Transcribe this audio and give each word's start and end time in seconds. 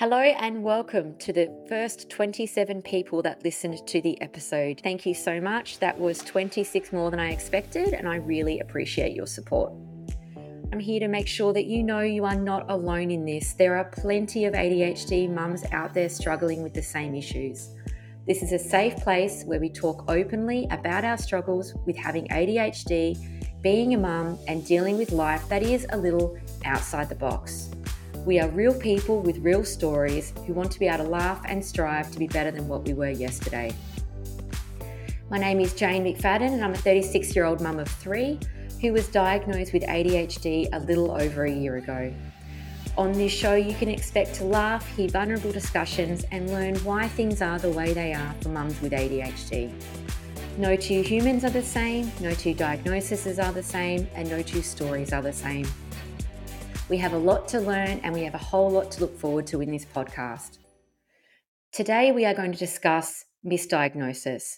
Hello 0.00 0.16
and 0.16 0.62
welcome 0.62 1.14
to 1.18 1.30
the 1.30 1.54
first 1.68 2.08
27 2.08 2.80
people 2.80 3.20
that 3.20 3.44
listened 3.44 3.86
to 3.86 4.00
the 4.00 4.18
episode. 4.22 4.80
Thank 4.82 5.04
you 5.04 5.12
so 5.12 5.42
much. 5.42 5.78
That 5.78 6.00
was 6.00 6.20
26 6.20 6.90
more 6.90 7.10
than 7.10 7.20
I 7.20 7.32
expected, 7.32 7.92
and 7.92 8.08
I 8.08 8.16
really 8.16 8.60
appreciate 8.60 9.14
your 9.14 9.26
support. 9.26 9.74
I'm 10.72 10.80
here 10.80 11.00
to 11.00 11.08
make 11.08 11.26
sure 11.26 11.52
that 11.52 11.66
you 11.66 11.82
know 11.82 12.00
you 12.00 12.24
are 12.24 12.34
not 12.34 12.70
alone 12.70 13.10
in 13.10 13.26
this. 13.26 13.52
There 13.52 13.76
are 13.76 13.84
plenty 13.84 14.46
of 14.46 14.54
ADHD 14.54 15.28
mums 15.28 15.64
out 15.70 15.92
there 15.92 16.08
struggling 16.08 16.62
with 16.62 16.72
the 16.72 16.82
same 16.82 17.14
issues. 17.14 17.68
This 18.26 18.42
is 18.42 18.52
a 18.52 18.58
safe 18.58 18.96
place 18.96 19.44
where 19.44 19.60
we 19.60 19.68
talk 19.68 20.10
openly 20.10 20.66
about 20.70 21.04
our 21.04 21.18
struggles 21.18 21.74
with 21.84 21.98
having 21.98 22.26
ADHD, 22.28 23.60
being 23.60 23.92
a 23.92 23.98
mum, 23.98 24.38
and 24.48 24.64
dealing 24.64 24.96
with 24.96 25.12
life 25.12 25.46
that 25.50 25.62
is 25.62 25.86
a 25.90 25.98
little 25.98 26.38
outside 26.64 27.10
the 27.10 27.14
box. 27.16 27.70
We 28.26 28.38
are 28.38 28.48
real 28.48 28.74
people 28.74 29.22
with 29.22 29.38
real 29.38 29.64
stories 29.64 30.34
who 30.46 30.52
want 30.52 30.70
to 30.72 30.78
be 30.78 30.86
able 30.86 31.04
to 31.04 31.10
laugh 31.10 31.40
and 31.46 31.64
strive 31.64 32.10
to 32.12 32.18
be 32.18 32.26
better 32.26 32.50
than 32.50 32.68
what 32.68 32.84
we 32.84 32.92
were 32.92 33.08
yesterday. 33.08 33.74
My 35.30 35.38
name 35.38 35.58
is 35.58 35.72
Jane 35.72 36.04
McFadden, 36.04 36.52
and 36.52 36.62
I'm 36.62 36.74
a 36.74 36.76
36 36.76 37.34
year 37.34 37.46
old 37.46 37.62
mum 37.62 37.78
of 37.78 37.88
three 37.88 38.38
who 38.82 38.92
was 38.92 39.08
diagnosed 39.08 39.72
with 39.72 39.84
ADHD 39.84 40.68
a 40.74 40.80
little 40.80 41.12
over 41.12 41.44
a 41.44 41.50
year 41.50 41.76
ago. 41.78 42.12
On 42.98 43.12
this 43.12 43.32
show, 43.32 43.54
you 43.54 43.74
can 43.74 43.88
expect 43.88 44.34
to 44.34 44.44
laugh, 44.44 44.86
hear 44.96 45.08
vulnerable 45.08 45.50
discussions, 45.50 46.26
and 46.30 46.50
learn 46.50 46.76
why 46.78 47.08
things 47.08 47.40
are 47.40 47.58
the 47.58 47.70
way 47.70 47.94
they 47.94 48.12
are 48.12 48.34
for 48.42 48.50
mums 48.50 48.78
with 48.82 48.92
ADHD. 48.92 49.72
No 50.58 50.76
two 50.76 51.00
humans 51.00 51.42
are 51.44 51.50
the 51.50 51.62
same, 51.62 52.12
no 52.20 52.34
two 52.34 52.52
diagnoses 52.52 53.38
are 53.38 53.52
the 53.52 53.62
same, 53.62 54.06
and 54.14 54.28
no 54.28 54.42
two 54.42 54.60
stories 54.60 55.14
are 55.14 55.22
the 55.22 55.32
same. 55.32 55.66
We 56.90 56.98
have 56.98 57.12
a 57.12 57.18
lot 57.18 57.46
to 57.50 57.60
learn 57.60 58.00
and 58.02 58.12
we 58.12 58.24
have 58.24 58.34
a 58.34 58.38
whole 58.38 58.68
lot 58.68 58.90
to 58.90 59.00
look 59.00 59.16
forward 59.16 59.46
to 59.46 59.60
in 59.60 59.70
this 59.70 59.84
podcast. 59.84 60.58
Today, 61.70 62.10
we 62.10 62.24
are 62.24 62.34
going 62.34 62.50
to 62.50 62.58
discuss 62.58 63.26
misdiagnosis. 63.46 64.56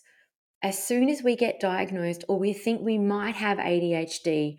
As 0.63 0.83
soon 0.83 1.11
as 1.11 1.23
we 1.23 1.37
get 1.37 1.61
diagnosed 1.61 2.25
or 2.31 2.39
we 2.39 2.55
think 2.55 2.81
we 2.81 2.97
might 2.97 3.35
have 3.35 3.59
ADHD, 3.59 4.57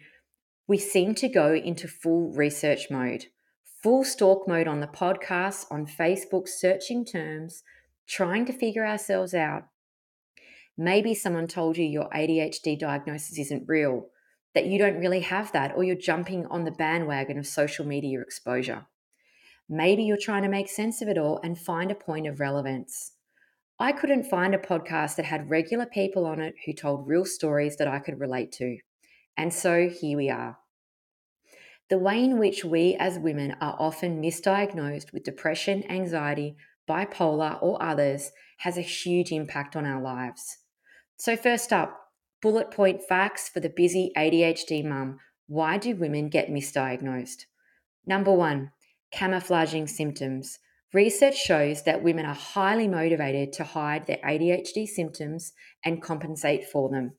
we 0.67 0.77
seem 0.77 1.16
to 1.16 1.27
go 1.27 1.55
into 1.55 1.88
full 1.88 2.31
research 2.35 2.91
mode, 2.91 3.25
full 3.81 4.03
stalk 4.03 4.47
mode 4.47 4.67
on 4.67 4.79
the 4.79 4.85
podcast, 4.85 5.66
on 5.71 5.88
Facebook, 5.88 6.47
searching 6.47 7.03
terms, 7.03 7.63
trying 8.07 8.45
to 8.45 8.53
figure 8.53 8.85
ourselves 8.85 9.33
out. 9.33 9.63
Maybe 10.77 11.16
someone 11.16 11.47
told 11.47 11.77
you 11.77 11.85
your 11.85 12.07
ADHD 12.11 12.77
diagnosis 12.77 13.39
isn't 13.39 13.67
real 13.67 14.09
that 14.53 14.65
you 14.65 14.77
don't 14.77 14.99
really 14.99 15.21
have 15.21 15.51
that, 15.51 15.73
or 15.75 15.83
you're 15.83 15.95
jumping 15.95 16.45
on 16.47 16.63
the 16.63 16.71
bandwagon 16.71 17.37
of 17.37 17.47
social 17.47 17.85
media 17.85 18.21
exposure. 18.21 18.85
Maybe 19.69 20.03
you're 20.03 20.17
trying 20.17 20.43
to 20.43 20.49
make 20.49 20.69
sense 20.69 21.01
of 21.01 21.07
it 21.07 21.17
all 21.17 21.39
and 21.43 21.57
find 21.57 21.89
a 21.91 21.95
point 21.95 22.27
of 22.27 22.39
relevance. 22.39 23.13
I 23.79 23.91
couldn't 23.91 24.25
find 24.25 24.53
a 24.53 24.59
podcast 24.59 25.15
that 25.15 25.25
had 25.25 25.49
regular 25.49 25.85
people 25.85 26.25
on 26.25 26.39
it 26.39 26.55
who 26.65 26.73
told 26.73 27.07
real 27.07 27.25
stories 27.25 27.77
that 27.77 27.87
I 27.87 27.99
could 27.99 28.19
relate 28.19 28.51
to. 28.53 28.77
And 29.35 29.53
so 29.53 29.89
here 29.89 30.17
we 30.17 30.29
are. 30.29 30.57
The 31.89 31.97
way 31.97 32.23
in 32.23 32.38
which 32.38 32.63
we 32.63 32.95
as 32.95 33.19
women 33.19 33.55
are 33.59 33.75
often 33.79 34.21
misdiagnosed 34.21 35.11
with 35.11 35.23
depression, 35.23 35.83
anxiety, 35.89 36.55
bipolar, 36.88 37.61
or 37.61 37.81
others 37.81 38.31
has 38.59 38.77
a 38.77 38.81
huge 38.81 39.31
impact 39.31 39.75
on 39.75 39.85
our 39.85 40.01
lives. 40.01 40.57
So, 41.17 41.35
first 41.35 41.73
up, 41.73 42.02
Bullet 42.44 42.72
point 42.72 43.02
facts 43.02 43.47
for 43.47 43.61
the 43.61 43.69
busy 43.69 44.11
ADHD 44.17 44.83
mum. 44.83 45.17
Why 45.47 45.77
do 45.77 45.95
women 45.95 46.27
get 46.27 46.50
misdiagnosed? 46.50 47.45
Number 48.05 48.33
one, 48.33 48.72
camouflaging 49.13 49.88
symptoms. 49.88 50.59
Research 50.91 51.38
shows 51.38 51.83
that 51.83 52.03
women 52.03 52.25
are 52.25 52.35
highly 52.35 52.89
motivated 52.89 53.53
to 53.53 53.63
hide 53.63 54.08
their 54.08 54.17
ADHD 54.25 54.85
symptoms 54.85 55.53
and 55.85 56.02
compensate 56.02 56.66
for 56.66 56.89
them. 56.89 57.13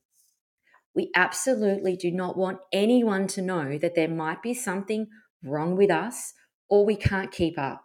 We 0.94 1.10
absolutely 1.16 1.97
do 1.97 2.10
not 2.10 2.37
want 2.37 2.59
anyone 2.71 3.27
to 3.28 3.41
know 3.41 3.78
that 3.78 3.94
there 3.94 4.09
might 4.09 4.43
be 4.43 4.53
something 4.53 5.06
wrong 5.43 5.75
with 5.75 5.91
us 5.91 6.34
or 6.69 6.84
we 6.84 6.97
can't 6.97 7.32
keep 7.32 7.59
up. 7.59 7.84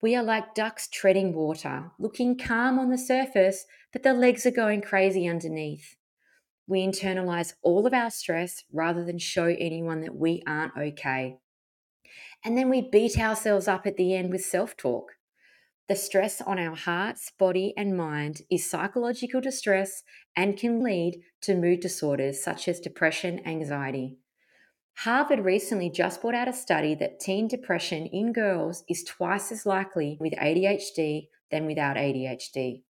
We 0.00 0.16
are 0.16 0.24
like 0.24 0.54
ducks 0.54 0.88
treading 0.88 1.34
water, 1.34 1.90
looking 1.98 2.38
calm 2.38 2.78
on 2.78 2.88
the 2.88 2.96
surface, 2.96 3.66
but 3.92 4.02
the 4.02 4.14
legs 4.14 4.46
are 4.46 4.50
going 4.50 4.80
crazy 4.80 5.28
underneath 5.28 5.96
we 6.66 6.84
internalize 6.84 7.54
all 7.62 7.86
of 7.86 7.94
our 7.94 8.10
stress 8.10 8.64
rather 8.72 9.04
than 9.04 9.18
show 9.18 9.46
anyone 9.58 10.00
that 10.00 10.16
we 10.16 10.42
aren't 10.46 10.76
okay. 10.76 11.38
And 12.44 12.56
then 12.56 12.68
we 12.68 12.80
beat 12.80 13.18
ourselves 13.18 13.68
up 13.68 13.86
at 13.86 13.96
the 13.96 14.14
end 14.14 14.30
with 14.30 14.44
self 14.44 14.76
talk. 14.76 15.12
The 15.88 15.94
stress 15.94 16.40
on 16.40 16.58
our 16.58 16.74
hearts, 16.74 17.30
body, 17.38 17.72
and 17.76 17.96
mind 17.96 18.42
is 18.50 18.68
psychological 18.68 19.40
distress 19.40 20.02
and 20.34 20.56
can 20.56 20.82
lead 20.82 21.20
to 21.42 21.54
mood 21.54 21.80
disorders 21.80 22.42
such 22.42 22.66
as 22.66 22.80
depression, 22.80 23.40
anxiety. 23.46 24.18
Harvard 25.00 25.40
recently 25.40 25.90
just 25.90 26.22
brought 26.22 26.34
out 26.34 26.48
a 26.48 26.52
study 26.52 26.94
that 26.96 27.20
teen 27.20 27.46
depression 27.46 28.06
in 28.06 28.32
girls 28.32 28.82
is 28.88 29.04
twice 29.04 29.52
as 29.52 29.66
likely 29.66 30.16
with 30.18 30.32
ADHD 30.32 31.28
than 31.50 31.66
without 31.66 31.96
ADHD. 31.96 32.82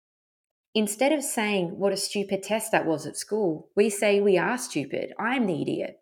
Instead 0.77 1.11
of 1.11 1.25
saying 1.25 1.79
what 1.79 1.95
a 1.95 1.97
stupid 1.97 2.43
test 2.43 2.71
that 2.71 2.85
was 2.85 3.07
at 3.07 3.17
school, 3.17 3.71
we 3.75 3.89
say 3.89 4.21
we 4.21 4.37
are 4.37 4.59
stupid. 4.59 5.11
I'm 5.19 5.47
the 5.47 5.63
idiot. 5.63 6.01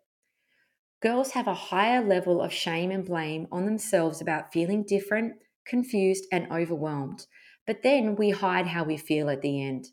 Girls 1.01 1.31
have 1.31 1.47
a 1.47 1.53
higher 1.53 2.05
level 2.05 2.41
of 2.41 2.51
shame 2.51 2.91
and 2.91 3.05
blame 3.05 3.47
on 3.53 3.63
themselves 3.63 4.19
about 4.19 4.51
feeling 4.51 4.83
different, 4.83 5.35
confused, 5.65 6.25
and 6.29 6.51
overwhelmed. 6.51 7.25
But 7.65 7.83
then 7.83 8.17
we 8.17 8.31
hide 8.31 8.67
how 8.67 8.83
we 8.83 8.97
feel 8.97 9.29
at 9.29 9.41
the 9.41 9.63
end. 9.63 9.87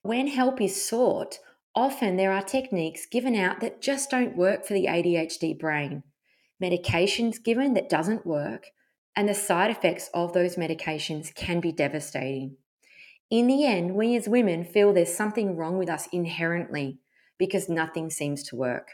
When 0.00 0.28
help 0.28 0.62
is 0.62 0.88
sought, 0.88 1.38
often 1.74 2.16
there 2.16 2.32
are 2.32 2.40
techniques 2.40 3.04
given 3.04 3.34
out 3.34 3.60
that 3.60 3.82
just 3.82 4.08
don't 4.08 4.34
work 4.34 4.64
for 4.64 4.72
the 4.72 4.86
ADHD 4.86 5.58
brain, 5.58 6.04
medications 6.62 7.36
given 7.44 7.74
that 7.74 7.90
doesn't 7.90 8.24
work, 8.24 8.68
and 9.14 9.28
the 9.28 9.34
side 9.34 9.70
effects 9.70 10.08
of 10.14 10.32
those 10.32 10.56
medications 10.56 11.34
can 11.34 11.60
be 11.60 11.70
devastating. 11.70 12.56
In 13.30 13.46
the 13.46 13.66
end, 13.66 13.94
we 13.94 14.16
as 14.16 14.26
women 14.26 14.64
feel 14.64 14.92
there's 14.92 15.14
something 15.14 15.56
wrong 15.56 15.76
with 15.78 15.90
us 15.90 16.08
inherently 16.12 17.00
because 17.38 17.68
nothing 17.68 18.08
seems 18.08 18.42
to 18.44 18.56
work. 18.56 18.88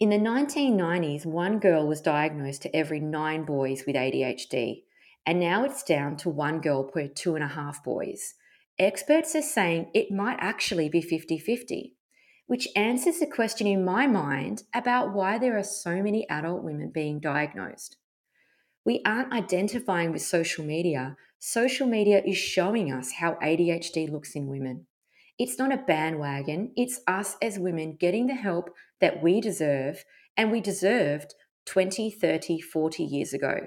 In 0.00 0.10
the 0.10 0.18
1990s, 0.18 1.24
one 1.24 1.60
girl 1.60 1.86
was 1.86 2.00
diagnosed 2.00 2.62
to 2.62 2.74
every 2.74 2.98
nine 2.98 3.44
boys 3.44 3.84
with 3.86 3.94
ADHD, 3.94 4.82
and 5.24 5.38
now 5.38 5.62
it's 5.64 5.84
down 5.84 6.16
to 6.18 6.28
one 6.28 6.60
girl 6.60 6.82
per 6.82 7.06
two 7.06 7.36
and 7.36 7.44
a 7.44 7.48
half 7.48 7.84
boys. 7.84 8.34
Experts 8.80 9.36
are 9.36 9.42
saying 9.42 9.90
it 9.94 10.10
might 10.10 10.38
actually 10.40 10.88
be 10.88 11.00
50 11.00 11.38
50, 11.38 11.94
which 12.48 12.66
answers 12.74 13.20
the 13.20 13.26
question 13.26 13.68
in 13.68 13.84
my 13.84 14.08
mind 14.08 14.64
about 14.74 15.14
why 15.14 15.38
there 15.38 15.56
are 15.56 15.62
so 15.62 16.02
many 16.02 16.28
adult 16.28 16.64
women 16.64 16.90
being 16.92 17.20
diagnosed. 17.20 17.96
We 18.84 19.02
aren't 19.06 19.32
identifying 19.32 20.10
with 20.10 20.22
social 20.22 20.64
media 20.64 21.16
social 21.44 21.88
media 21.88 22.22
is 22.24 22.36
showing 22.36 22.92
us 22.92 23.10
how 23.18 23.32
ADHD 23.42 24.08
looks 24.08 24.36
in 24.36 24.46
women. 24.46 24.86
It's 25.40 25.58
not 25.58 25.72
a 25.72 25.76
bandwagon, 25.76 26.70
it's 26.76 27.00
us 27.08 27.34
as 27.42 27.58
women 27.58 27.96
getting 27.98 28.28
the 28.28 28.34
help 28.36 28.70
that 29.00 29.20
we 29.20 29.40
deserve 29.40 30.04
and 30.36 30.52
we 30.52 30.60
deserved 30.60 31.34
20, 31.66 32.12
30, 32.12 32.60
40 32.60 33.02
years 33.02 33.32
ago. 33.32 33.66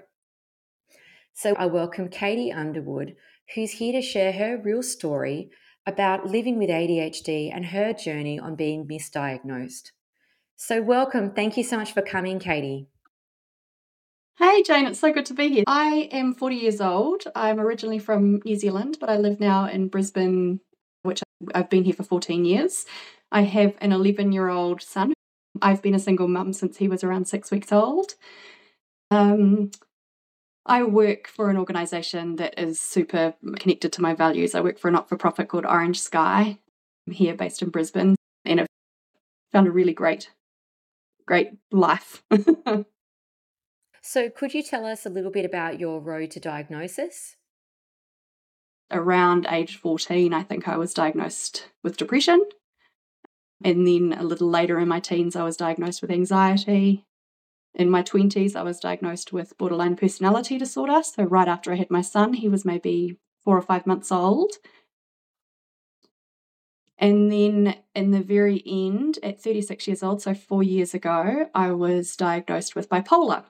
So 1.33 1.53
I 1.57 1.65
welcome 1.65 2.07
Katie 2.07 2.49
Underwood, 2.49 3.17
who's 3.53 3.71
here 3.71 3.91
to 3.91 4.01
share 4.01 4.31
her 4.31 4.57
real 4.63 4.81
story 4.81 5.49
about 5.85 6.25
living 6.25 6.57
with 6.57 6.69
ADHD 6.69 7.53
and 7.53 7.65
her 7.65 7.91
journey 7.91 8.39
on 8.39 8.55
being 8.55 8.87
misdiagnosed. 8.87 9.91
So, 10.55 10.81
welcome. 10.81 11.31
Thank 11.33 11.57
you 11.57 11.63
so 11.65 11.75
much 11.75 11.91
for 11.91 12.01
coming, 12.01 12.39
Katie. 12.39 12.87
Hey 14.37 14.63
Jane, 14.63 14.85
it's 14.85 14.99
so 14.99 15.13
good 15.13 15.25
to 15.27 15.33
be 15.33 15.47
here. 15.47 15.63
I 15.65 16.09
am 16.11 16.33
40 16.33 16.57
years 16.57 16.81
old. 16.81 17.23
I'm 17.35 17.57
originally 17.57 17.99
from 17.99 18.41
New 18.43 18.57
Zealand, 18.57 18.97
but 18.99 19.09
I 19.09 19.15
live 19.15 19.39
now 19.39 19.65
in 19.67 19.87
Brisbane, 19.87 20.59
which 21.03 21.23
I've 21.53 21.69
been 21.69 21.85
here 21.85 21.93
for 21.93 22.03
14 22.03 22.43
years. 22.43 22.85
I 23.31 23.43
have 23.43 23.75
an 23.79 23.93
11 23.93 24.33
year 24.33 24.49
old 24.49 24.81
son. 24.81 25.13
I've 25.61 25.81
been 25.81 25.95
a 25.95 25.99
single 25.99 26.27
mum 26.27 26.51
since 26.51 26.75
he 26.75 26.89
was 26.89 27.01
around 27.01 27.29
six 27.29 27.49
weeks 27.49 27.71
old. 27.71 28.15
Um, 29.09 29.71
I 30.65 30.83
work 30.83 31.27
for 31.27 31.49
an 31.49 31.55
organisation 31.55 32.35
that 32.35 32.59
is 32.59 32.81
super 32.81 33.35
connected 33.57 33.93
to 33.93 34.01
my 34.01 34.13
values. 34.15 34.53
I 34.53 34.59
work 34.59 34.79
for 34.79 34.89
a 34.89 34.91
not 34.91 35.07
for 35.07 35.15
profit 35.15 35.47
called 35.47 35.65
Orange 35.65 36.01
Sky, 36.01 36.59
I'm 37.07 37.13
here 37.13 37.35
based 37.35 37.61
in 37.61 37.69
Brisbane, 37.69 38.15
and 38.43 38.59
I've 38.59 38.67
found 39.53 39.67
a 39.67 39.71
really 39.71 39.93
great, 39.93 40.31
great 41.25 41.51
life. 41.71 42.23
So, 44.07 44.29
could 44.29 44.53
you 44.53 44.61
tell 44.61 44.85
us 44.85 45.07
a 45.07 45.09
little 45.09 45.31
bit 45.31 45.45
about 45.45 45.79
your 45.79 45.99
road 45.99 46.29
to 46.31 46.39
diagnosis? 46.39 47.37
Around 48.91 49.47
age 49.49 49.77
14, 49.77 50.31
I 50.31 50.43
think 50.43 50.67
I 50.67 50.77
was 50.77 50.93
diagnosed 50.93 51.69
with 51.83 51.97
depression. 51.97 52.45
And 53.63 53.87
then 53.87 54.13
a 54.15 54.21
little 54.21 54.47
later 54.47 54.79
in 54.79 54.87
my 54.87 54.99
teens, 54.99 55.35
I 55.35 55.41
was 55.41 55.57
diagnosed 55.57 56.03
with 56.03 56.11
anxiety. 56.11 57.03
In 57.73 57.89
my 57.89 58.03
20s, 58.03 58.55
I 58.55 58.61
was 58.61 58.79
diagnosed 58.79 59.33
with 59.33 59.57
borderline 59.57 59.95
personality 59.95 60.59
disorder. 60.59 61.01
So, 61.01 61.23
right 61.23 61.47
after 61.47 61.73
I 61.73 61.77
had 61.77 61.89
my 61.89 62.01
son, 62.01 62.33
he 62.33 62.47
was 62.47 62.63
maybe 62.63 63.17
four 63.43 63.57
or 63.57 63.63
five 63.63 63.87
months 63.87 64.11
old. 64.11 64.51
And 66.99 67.31
then 67.31 67.75
in 67.95 68.11
the 68.11 68.21
very 68.21 68.61
end, 68.67 69.17
at 69.23 69.41
36 69.41 69.87
years 69.87 70.03
old, 70.03 70.21
so 70.21 70.35
four 70.35 70.61
years 70.61 70.93
ago, 70.93 71.49
I 71.55 71.71
was 71.71 72.15
diagnosed 72.15 72.75
with 72.75 72.87
bipolar. 72.87 73.45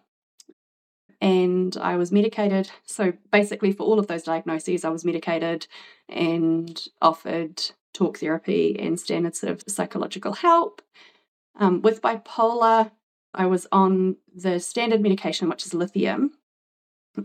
And 1.25 1.75
I 1.77 1.95
was 1.95 2.11
medicated. 2.11 2.69
So 2.83 3.11
basically, 3.31 3.71
for 3.71 3.81
all 3.81 3.97
of 3.97 4.05
those 4.05 4.21
diagnoses, 4.21 4.85
I 4.85 4.89
was 4.89 5.03
medicated 5.03 5.65
and 6.07 6.79
offered 7.01 7.63
talk 7.95 8.19
therapy 8.19 8.79
and 8.79 8.99
standard 8.99 9.35
sort 9.35 9.53
of 9.53 9.63
psychological 9.67 10.33
help. 10.33 10.83
Um, 11.59 11.81
with 11.81 12.03
bipolar, 12.03 12.91
I 13.33 13.47
was 13.47 13.65
on 13.71 14.17
the 14.35 14.59
standard 14.59 15.01
medication, 15.01 15.49
which 15.49 15.65
is 15.65 15.73
lithium, 15.73 16.33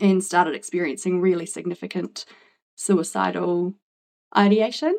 and 0.00 0.25
started 0.25 0.55
experiencing 0.55 1.20
really 1.20 1.44
significant 1.44 2.25
suicidal 2.76 3.75
ideation. 4.35 4.97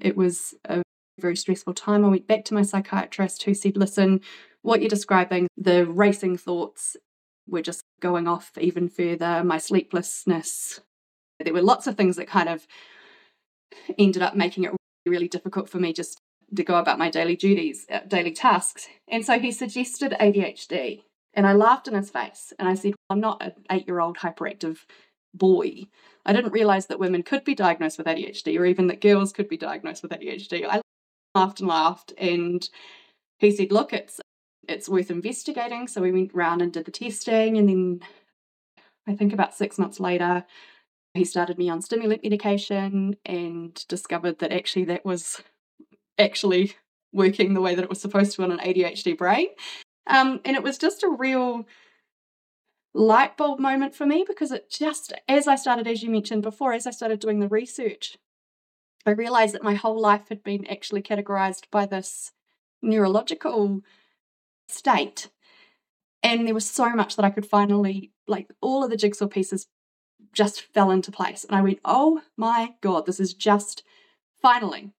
It 0.00 0.16
was 0.16 0.54
a 0.64 0.82
very 1.20 1.36
stressful 1.36 1.74
time. 1.74 2.04
I 2.04 2.08
went 2.08 2.26
back 2.26 2.44
to 2.46 2.54
my 2.54 2.62
psychiatrist 2.62 3.44
who 3.44 3.54
said, 3.54 3.76
Listen, 3.76 4.22
what 4.62 4.80
you're 4.80 4.88
describing, 4.88 5.46
the 5.56 5.86
racing 5.86 6.36
thoughts 6.36 6.96
were 7.48 7.62
just 7.62 7.82
going 8.00 8.28
off 8.28 8.52
even 8.58 8.88
further, 8.88 9.42
my 9.44 9.58
sleeplessness. 9.58 10.80
There 11.40 11.54
were 11.54 11.62
lots 11.62 11.86
of 11.86 11.96
things 11.96 12.16
that 12.16 12.28
kind 12.28 12.48
of 12.48 12.66
ended 13.98 14.22
up 14.22 14.34
making 14.34 14.64
it 14.64 14.72
really 15.06 15.28
difficult 15.28 15.68
for 15.68 15.78
me 15.78 15.92
just 15.92 16.18
to 16.54 16.62
go 16.62 16.76
about 16.76 16.98
my 16.98 17.10
daily 17.10 17.36
duties, 17.36 17.86
uh, 17.90 18.00
daily 18.06 18.32
tasks. 18.32 18.88
And 19.08 19.24
so 19.24 19.38
he 19.38 19.50
suggested 19.50 20.14
ADHD. 20.20 21.02
And 21.34 21.46
I 21.46 21.52
laughed 21.52 21.86
in 21.88 21.94
his 21.94 22.10
face 22.10 22.52
and 22.58 22.68
I 22.68 22.74
said, 22.74 22.94
I'm 23.10 23.20
not 23.20 23.42
an 23.42 23.52
eight 23.70 23.86
year 23.86 24.00
old 24.00 24.18
hyperactive 24.18 24.78
boy. 25.34 25.86
I 26.24 26.32
didn't 26.32 26.52
realize 26.52 26.86
that 26.86 26.98
women 26.98 27.22
could 27.22 27.44
be 27.44 27.54
diagnosed 27.54 27.98
with 27.98 28.06
ADHD 28.06 28.58
or 28.58 28.64
even 28.64 28.86
that 28.86 29.00
girls 29.02 29.32
could 29.32 29.48
be 29.48 29.58
diagnosed 29.58 30.02
with 30.02 30.12
ADHD. 30.12 30.66
I 30.66 30.80
laughed 31.34 31.60
and 31.60 31.68
laughed 31.68 32.12
and 32.16 32.68
he 33.38 33.50
said, 33.50 33.70
Look, 33.70 33.92
it's 33.92 34.18
it's 34.68 34.88
worth 34.88 35.10
investigating. 35.10 35.88
So 35.88 36.02
we 36.02 36.12
went 36.12 36.34
round 36.34 36.62
and 36.62 36.72
did 36.72 36.84
the 36.84 36.90
testing 36.90 37.56
and 37.56 37.68
then 37.68 38.00
I 39.06 39.14
think 39.14 39.32
about 39.32 39.54
six 39.54 39.78
months 39.78 40.00
later, 40.00 40.44
he 41.14 41.24
started 41.24 41.58
me 41.58 41.70
on 41.70 41.80
stimulant 41.80 42.22
medication 42.22 43.16
and 43.24 43.84
discovered 43.88 44.40
that 44.40 44.52
actually 44.52 44.84
that 44.86 45.04
was 45.04 45.42
actually 46.18 46.74
working 47.12 47.54
the 47.54 47.60
way 47.60 47.74
that 47.74 47.84
it 47.84 47.88
was 47.88 48.00
supposed 48.00 48.32
to 48.32 48.42
on 48.42 48.52
an 48.52 48.58
ADHD 48.58 49.16
brain. 49.16 49.48
Um, 50.06 50.40
and 50.44 50.56
it 50.56 50.62
was 50.62 50.78
just 50.78 51.02
a 51.02 51.08
real 51.08 51.66
light 52.94 53.36
bulb 53.36 53.58
moment 53.60 53.94
for 53.94 54.06
me 54.06 54.24
because 54.26 54.52
it 54.52 54.70
just, 54.70 55.12
as 55.28 55.48
I 55.48 55.56
started, 55.56 55.86
as 55.86 56.02
you 56.02 56.10
mentioned 56.10 56.42
before, 56.42 56.72
as 56.72 56.86
I 56.86 56.90
started 56.90 57.20
doing 57.20 57.40
the 57.40 57.48
research, 57.48 58.18
I 59.04 59.10
realized 59.10 59.54
that 59.54 59.62
my 59.62 59.74
whole 59.74 60.00
life 60.00 60.28
had 60.28 60.42
been 60.42 60.66
actually 60.66 61.02
categorized 61.02 61.64
by 61.70 61.86
this 61.86 62.32
neurological 62.82 63.80
state. 64.68 65.30
And 66.22 66.46
there 66.46 66.54
was 66.54 66.68
so 66.68 66.90
much 66.90 67.16
that 67.16 67.24
I 67.24 67.30
could 67.30 67.46
finally, 67.46 68.12
like, 68.26 68.48
all 68.60 68.82
of 68.82 68.90
the 68.90 68.96
jigsaw 68.96 69.28
pieces 69.28 69.66
just 70.32 70.60
fell 70.60 70.90
into 70.90 71.12
place. 71.12 71.44
And 71.44 71.56
I 71.56 71.62
went, 71.62 71.78
oh 71.84 72.22
my 72.36 72.74
God, 72.80 73.06
this 73.06 73.20
is 73.20 73.34
just 73.34 73.82
finally. 74.40 74.92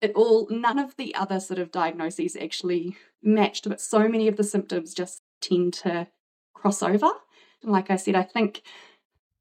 It 0.00 0.12
all, 0.14 0.48
none 0.50 0.78
of 0.78 0.96
the 0.96 1.14
other 1.14 1.40
sort 1.40 1.58
of 1.58 1.70
diagnoses 1.70 2.36
actually 2.36 2.96
matched, 3.22 3.68
but 3.68 3.80
so 3.80 4.08
many 4.08 4.28
of 4.28 4.36
the 4.36 4.44
symptoms 4.44 4.94
just 4.94 5.22
tend 5.42 5.74
to 5.74 6.08
cross 6.54 6.82
over. 6.82 7.10
And 7.62 7.70
like 7.70 7.90
I 7.90 7.96
said, 7.96 8.14
I 8.14 8.22
think 8.22 8.62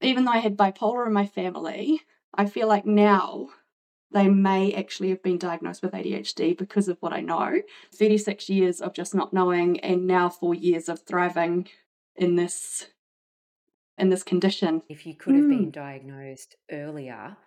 even 0.01 0.25
though 0.25 0.31
I 0.31 0.39
had 0.39 0.57
bipolar 0.57 1.07
in 1.07 1.13
my 1.13 1.25
family, 1.25 2.01
I 2.33 2.45
feel 2.45 2.67
like 2.67 2.85
now 2.85 3.49
they 4.11 4.27
may 4.27 4.73
actually 4.73 5.09
have 5.09 5.21
been 5.21 5.37
diagnosed 5.37 5.83
with 5.83 5.91
ADHD 5.91 6.57
because 6.57 6.87
of 6.87 6.97
what 6.99 7.13
I 7.13 7.21
know. 7.21 7.61
36 7.93 8.49
years 8.49 8.81
of 8.81 8.93
just 8.93 9.13
not 9.13 9.33
knowing, 9.33 9.79
and 9.81 10.07
now 10.07 10.29
four 10.29 10.55
years 10.55 10.89
of 10.89 11.01
thriving 11.01 11.67
in 12.15 12.35
this 12.35 12.87
in 13.97 14.09
this 14.09 14.23
condition. 14.23 14.81
If 14.89 15.05
you 15.05 15.13
could 15.13 15.35
have 15.35 15.45
mm. 15.45 15.49
been 15.49 15.71
diagnosed 15.71 16.55
earlier, 16.71 17.37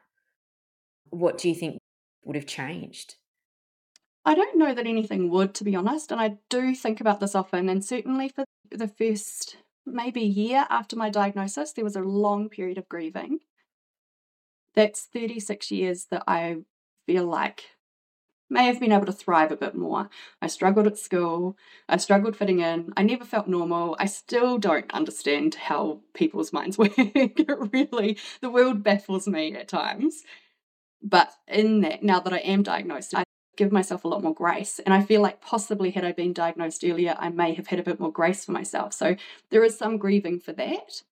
what 1.11 1.38
do 1.38 1.49
you 1.49 1.55
think 1.55 1.79
would 2.25 2.37
have 2.37 2.47
changed? 2.47 3.17
I 4.25 4.35
don't 4.35 4.59
know 4.59 4.73
that 4.73 4.87
anything 4.87 5.31
would, 5.31 5.55
to 5.55 5.64
be 5.64 5.75
honest. 5.75 6.12
And 6.12 6.20
I 6.20 6.38
do 6.49 6.75
think 6.75 7.00
about 7.00 7.20
this 7.20 7.35
often. 7.35 7.69
And 7.69 7.85
certainly 7.85 8.29
for 8.29 8.44
the 8.70 8.87
first 8.87 9.56
maybe 9.85 10.20
year 10.20 10.67
after 10.70 10.94
my 10.94 11.11
diagnosis, 11.11 11.73
there 11.73 11.85
was 11.85 11.97
a 11.97 12.03
long 12.03 12.49
period 12.49 12.79
of 12.79 12.88
grieving. 12.88 13.41
That's 14.74 15.02
36 15.02 15.70
years 15.70 16.06
that 16.06 16.24
I 16.26 16.58
feel 17.06 17.26
like 17.26 17.64
may 18.52 18.66
have 18.66 18.78
been 18.78 18.92
able 18.92 19.06
to 19.06 19.12
thrive 19.12 19.50
a 19.50 19.56
bit 19.56 19.74
more. 19.74 20.10
I 20.42 20.46
struggled 20.46 20.86
at 20.86 20.98
school. 20.98 21.56
I 21.88 21.96
struggled 21.96 22.36
fitting 22.36 22.60
in. 22.60 22.92
I 22.96 23.02
never 23.02 23.24
felt 23.24 23.48
normal. 23.48 23.96
I 23.98 24.06
still 24.06 24.58
don't 24.58 24.92
understand 24.92 25.54
how 25.54 26.00
people's 26.14 26.52
minds 26.52 26.76
work. 26.78 26.92
really, 27.72 28.19
the 28.40 28.50
world 28.50 28.82
baffles 28.82 29.26
me 29.26 29.54
at 29.54 29.69
times. 29.69 30.22
But 31.02 31.32
in 31.48 31.80
that, 31.80 32.02
now 32.02 32.20
that 32.20 32.32
I 32.32 32.38
am 32.38 32.62
diagnosed, 32.62 33.14
I 33.14 33.25
give 33.56 33.72
myself 33.72 34.04
a 34.04 34.08
lot 34.08 34.22
more 34.22 34.34
grace. 34.34 34.78
And 34.78 34.94
I 34.94 35.02
feel 35.02 35.20
like 35.20 35.40
possibly 35.40 35.90
had 35.90 36.04
I 36.04 36.12
been 36.12 36.32
diagnosed 36.32 36.84
earlier, 36.84 37.16
I 37.18 37.30
may 37.30 37.54
have 37.54 37.66
had 37.66 37.78
a 37.78 37.82
bit 37.82 37.98
more 37.98 38.12
grace 38.12 38.44
for 38.44 38.52
myself. 38.52 38.92
So 38.92 39.16
there 39.50 39.64
is 39.64 39.76
some 39.76 39.96
grieving 39.96 40.38
for 40.38 40.52
that. 40.52 41.02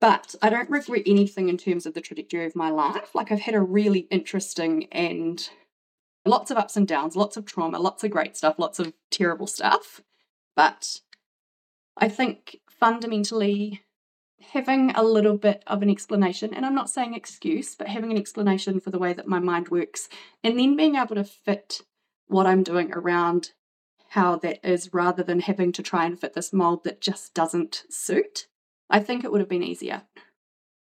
But 0.00 0.34
I 0.40 0.48
don't 0.48 0.70
regret 0.70 1.02
anything 1.06 1.48
in 1.48 1.58
terms 1.58 1.84
of 1.84 1.94
the 1.94 2.00
trajectory 2.00 2.46
of 2.46 2.56
my 2.56 2.70
life. 2.70 3.14
Like 3.14 3.30
I've 3.30 3.40
had 3.40 3.54
a 3.54 3.60
really 3.60 4.08
interesting 4.10 4.88
and 4.90 5.46
lots 6.24 6.50
of 6.50 6.56
ups 6.56 6.76
and 6.76 6.88
downs, 6.88 7.16
lots 7.16 7.36
of 7.36 7.44
trauma, 7.44 7.78
lots 7.78 8.02
of 8.02 8.10
great 8.10 8.36
stuff, 8.36 8.58
lots 8.58 8.78
of 8.78 8.92
terrible 9.10 9.46
stuff. 9.46 10.00
But 10.56 11.00
I 11.96 12.08
think 12.08 12.60
fundamentally 12.70 13.82
having 14.52 14.90
a 14.92 15.02
little 15.02 15.36
bit 15.36 15.62
of 15.66 15.82
an 15.82 15.90
explanation, 15.90 16.54
and 16.54 16.64
I'm 16.64 16.74
not 16.74 16.88
saying 16.88 17.14
excuse, 17.14 17.74
but 17.74 17.88
having 17.88 18.10
an 18.10 18.16
explanation 18.16 18.80
for 18.80 18.90
the 18.90 18.98
way 18.98 19.12
that 19.12 19.28
my 19.28 19.38
mind 19.38 19.68
works, 19.68 20.08
and 20.42 20.58
then 20.58 20.76
being 20.76 20.94
able 20.94 21.16
to 21.16 21.24
fit 21.24 21.82
what 22.26 22.46
I'm 22.46 22.62
doing 22.62 22.90
around 22.92 23.52
how 24.08 24.36
that 24.36 24.58
is 24.64 24.92
rather 24.92 25.22
than 25.22 25.40
having 25.40 25.72
to 25.72 25.82
try 25.82 26.06
and 26.06 26.18
fit 26.18 26.32
this 26.32 26.52
mold 26.52 26.84
that 26.84 27.00
just 27.00 27.34
doesn't 27.34 27.84
suit, 27.90 28.46
I 28.90 29.00
think 29.00 29.24
it 29.24 29.32
would 29.32 29.40
have 29.40 29.48
been 29.48 29.62
easier. 29.62 30.02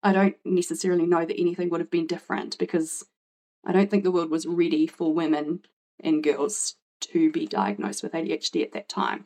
I 0.03 0.13
don't 0.13 0.35
necessarily 0.45 1.05
know 1.05 1.25
that 1.25 1.39
anything 1.39 1.69
would 1.69 1.81
have 1.81 1.91
been 1.91 2.07
different 2.07 2.57
because 2.57 3.05
I 3.65 3.71
don't 3.73 3.89
think 3.89 4.03
the 4.03 4.11
world 4.11 4.31
was 4.31 4.47
ready 4.47 4.87
for 4.87 5.13
women 5.13 5.61
and 5.99 6.23
girls 6.23 6.75
to 7.01 7.31
be 7.31 7.47
diagnosed 7.47 8.03
with 8.03 8.13
ADHD 8.15 8.63
at 8.63 8.73
that 8.73 8.89
time. 8.89 9.25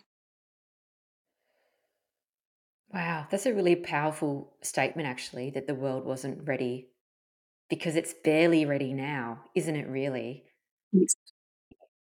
Wow, 2.94 3.28
that's 3.30 3.46
a 3.46 3.54
really 3.54 3.76
powerful 3.76 4.54
statement, 4.62 5.08
actually, 5.08 5.50
that 5.52 5.68
the 5.68 5.76
world 5.76 6.06
wasn't 6.06 6.48
ready 6.48 6.90
because 7.70 7.96
it's 7.96 8.14
barely 8.14 8.66
ready 8.66 8.94
now, 8.94 9.46
isn't 9.56 9.76
it, 9.76 9.88
really? 9.88 10.46
Yes. 10.92 11.16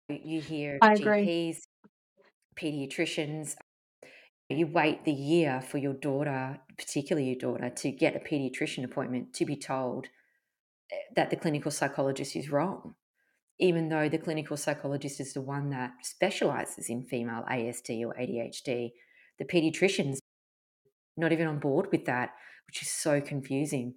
You 0.09 0.41
hear 0.41 0.79
I 0.81 0.95
agree. 0.95 1.25
GPs, 1.25 1.61
pediatricians, 2.57 3.57
you 4.59 4.67
wait 4.67 5.05
the 5.05 5.13
year 5.13 5.61
for 5.61 5.79
your 5.79 5.95
daughter, 5.95 6.61
particularly 6.79 7.29
your 7.29 7.39
daughter, 7.39 7.71
to 7.71 7.91
get 7.91 8.17
a 8.17 8.21
pediatrician 8.21 8.85
appointment 8.85 9.33
to 9.35 9.45
be 9.45 9.57
told 9.57 10.07
eh, 10.93 10.97
that 11.17 11.31
the 11.31 11.37
clinical 11.37 11.71
psychologist 11.71 12.37
is 12.37 12.51
wrong, 12.51 12.95
even 13.59 13.89
though 13.89 14.09
the 14.09 14.19
clinical 14.19 14.57
psychologist 14.57 15.21
is 15.21 15.35
the 15.35 15.41
one 15.41 15.71
that 15.71 15.93
specializes 16.03 16.89
in 16.89 17.05
female 17.05 17.45
ASD 17.51 18.03
or 18.05 18.15
ADHD. 18.15 18.91
The 19.39 19.45
pediatricians 19.45 20.19
not 21.17 21.33
even 21.33 21.47
on 21.47 21.59
board 21.59 21.89
with 21.93 22.07
that, 22.07 22.31
which 22.67 22.83
is 22.83 22.91
so 22.91 23.21
confusing. 23.21 23.95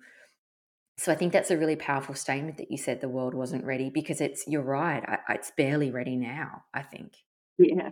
So 0.98 1.12
I 1.12 1.16
think 1.16 1.34
that's 1.34 1.52
a 1.52 1.58
really 1.58 1.76
powerful 1.76 2.16
statement 2.16 2.58
that 2.58 2.70
you 2.70 2.78
said 2.78 3.02
the 3.02 3.10
world 3.10 3.34
wasn't 3.34 3.66
ready 3.66 3.90
because 3.90 4.22
it's 4.22 4.46
you're 4.48 4.62
right. 4.62 5.04
I, 5.08 5.34
it's 5.34 5.52
barely 5.58 5.92
ready 5.92 6.16
now. 6.16 6.64
I 6.74 6.84
think. 6.84 7.14
Yeah, 7.58 7.90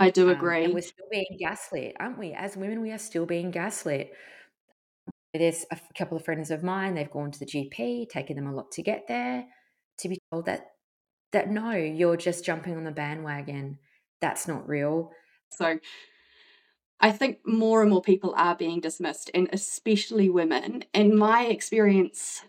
I 0.00 0.10
do 0.10 0.30
Um, 0.30 0.36
agree. 0.36 0.64
and 0.64 0.74
we're 0.74 0.80
still 0.82 1.06
being 1.10 1.36
gaslit, 1.38 1.96
aren't 2.00 2.18
we? 2.18 2.32
As 2.32 2.56
women, 2.56 2.80
we 2.80 2.90
are 2.90 2.98
still 2.98 3.26
being 3.26 3.50
gaslit. 3.52 4.12
There's 5.32 5.64
a 5.70 5.78
couple 5.96 6.16
of 6.16 6.24
friends 6.24 6.50
of 6.50 6.64
mine. 6.64 6.94
They've 6.94 7.10
gone 7.10 7.30
to 7.30 7.38
the 7.38 7.46
GP, 7.46 8.06
taken 8.06 8.36
them 8.36 8.48
a 8.48 8.54
lot 8.54 8.72
to 8.72 8.82
get 8.82 9.06
there, 9.06 9.46
to 9.98 10.08
be 10.08 10.18
told 10.32 10.46
that 10.46 10.66
that 11.32 11.50
no, 11.50 11.72
you're 11.72 12.16
just 12.16 12.44
jumping 12.44 12.76
on 12.76 12.84
the 12.84 12.90
bandwagon. 12.92 13.78
That's 14.20 14.48
not 14.48 14.68
real. 14.68 15.12
So 15.50 15.78
I 17.00 17.12
think 17.12 17.38
more 17.46 17.80
and 17.82 17.90
more 17.90 18.02
people 18.02 18.34
are 18.36 18.54
being 18.56 18.80
dismissed, 18.80 19.30
and 19.34 19.48
especially 19.52 20.28
women. 20.28 20.84
And 20.92 21.16
my 21.18 21.44
experience 21.46 22.42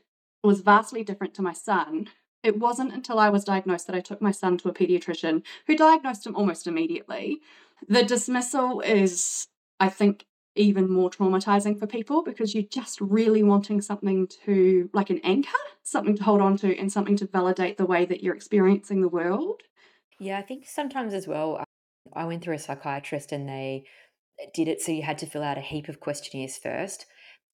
was 0.44 0.62
vastly 0.62 1.04
different 1.04 1.34
to 1.36 1.42
my 1.42 1.54
son. 1.54 2.10
It 2.44 2.58
wasn't 2.58 2.94
until 2.94 3.20
I 3.20 3.30
was 3.30 3.44
diagnosed 3.44 3.88
that 3.88 3.96
I 3.96 4.00
took 4.00 4.22
my 4.22 4.32
son 4.32 4.58
to 4.60 4.70
a 4.70 4.74
pediatrician 4.74 5.44
who 5.68 5.76
diagnosed 5.76 6.26
him 6.26 6.36
almost 6.36 6.68
immediately, 6.68 7.40
The 7.88 8.04
dismissal 8.04 8.82
is, 8.82 9.48
I 9.80 9.90
think, 9.90 10.26
even 10.56 10.90
more 10.92 11.10
traumatizing 11.10 11.80
for 11.80 11.88
people 11.88 12.24
because 12.24 12.54
you're 12.54 12.64
just 12.64 13.00
really 13.00 13.42
wanting 13.42 13.82
something 13.82 14.28
to, 14.46 14.90
like 14.94 15.10
an 15.10 15.22
anchor, 15.24 15.50
something 15.84 16.16
to 16.18 16.24
hold 16.24 16.42
on 16.42 16.58
to, 16.58 16.78
and 16.78 16.92
something 16.92 17.16
to 17.18 17.28
validate 17.28 17.78
the 17.78 17.86
way 17.86 18.06
that 18.06 18.22
you're 18.22 18.36
experiencing 18.36 19.02
the 19.02 19.08
world. 19.08 19.62
Yeah, 20.20 20.38
I 20.38 20.42
think 20.42 20.66
sometimes 20.68 21.14
as 21.14 21.28
well, 21.28 21.58
uh, 21.58 21.64
I 22.14 22.26
went 22.26 22.44
through 22.44 22.56
a 22.56 22.60
psychiatrist 22.60 23.32
and 23.32 23.48
they 23.48 23.86
did 24.54 24.68
it 24.68 24.82
so 24.82 24.92
you 24.92 25.04
had 25.04 25.18
to 25.20 25.26
fill 25.26 25.44
out 25.44 25.58
a 25.58 25.62
heap 25.62 25.88
of 25.88 26.00
questionnaires 26.00 26.58
first. 26.58 27.06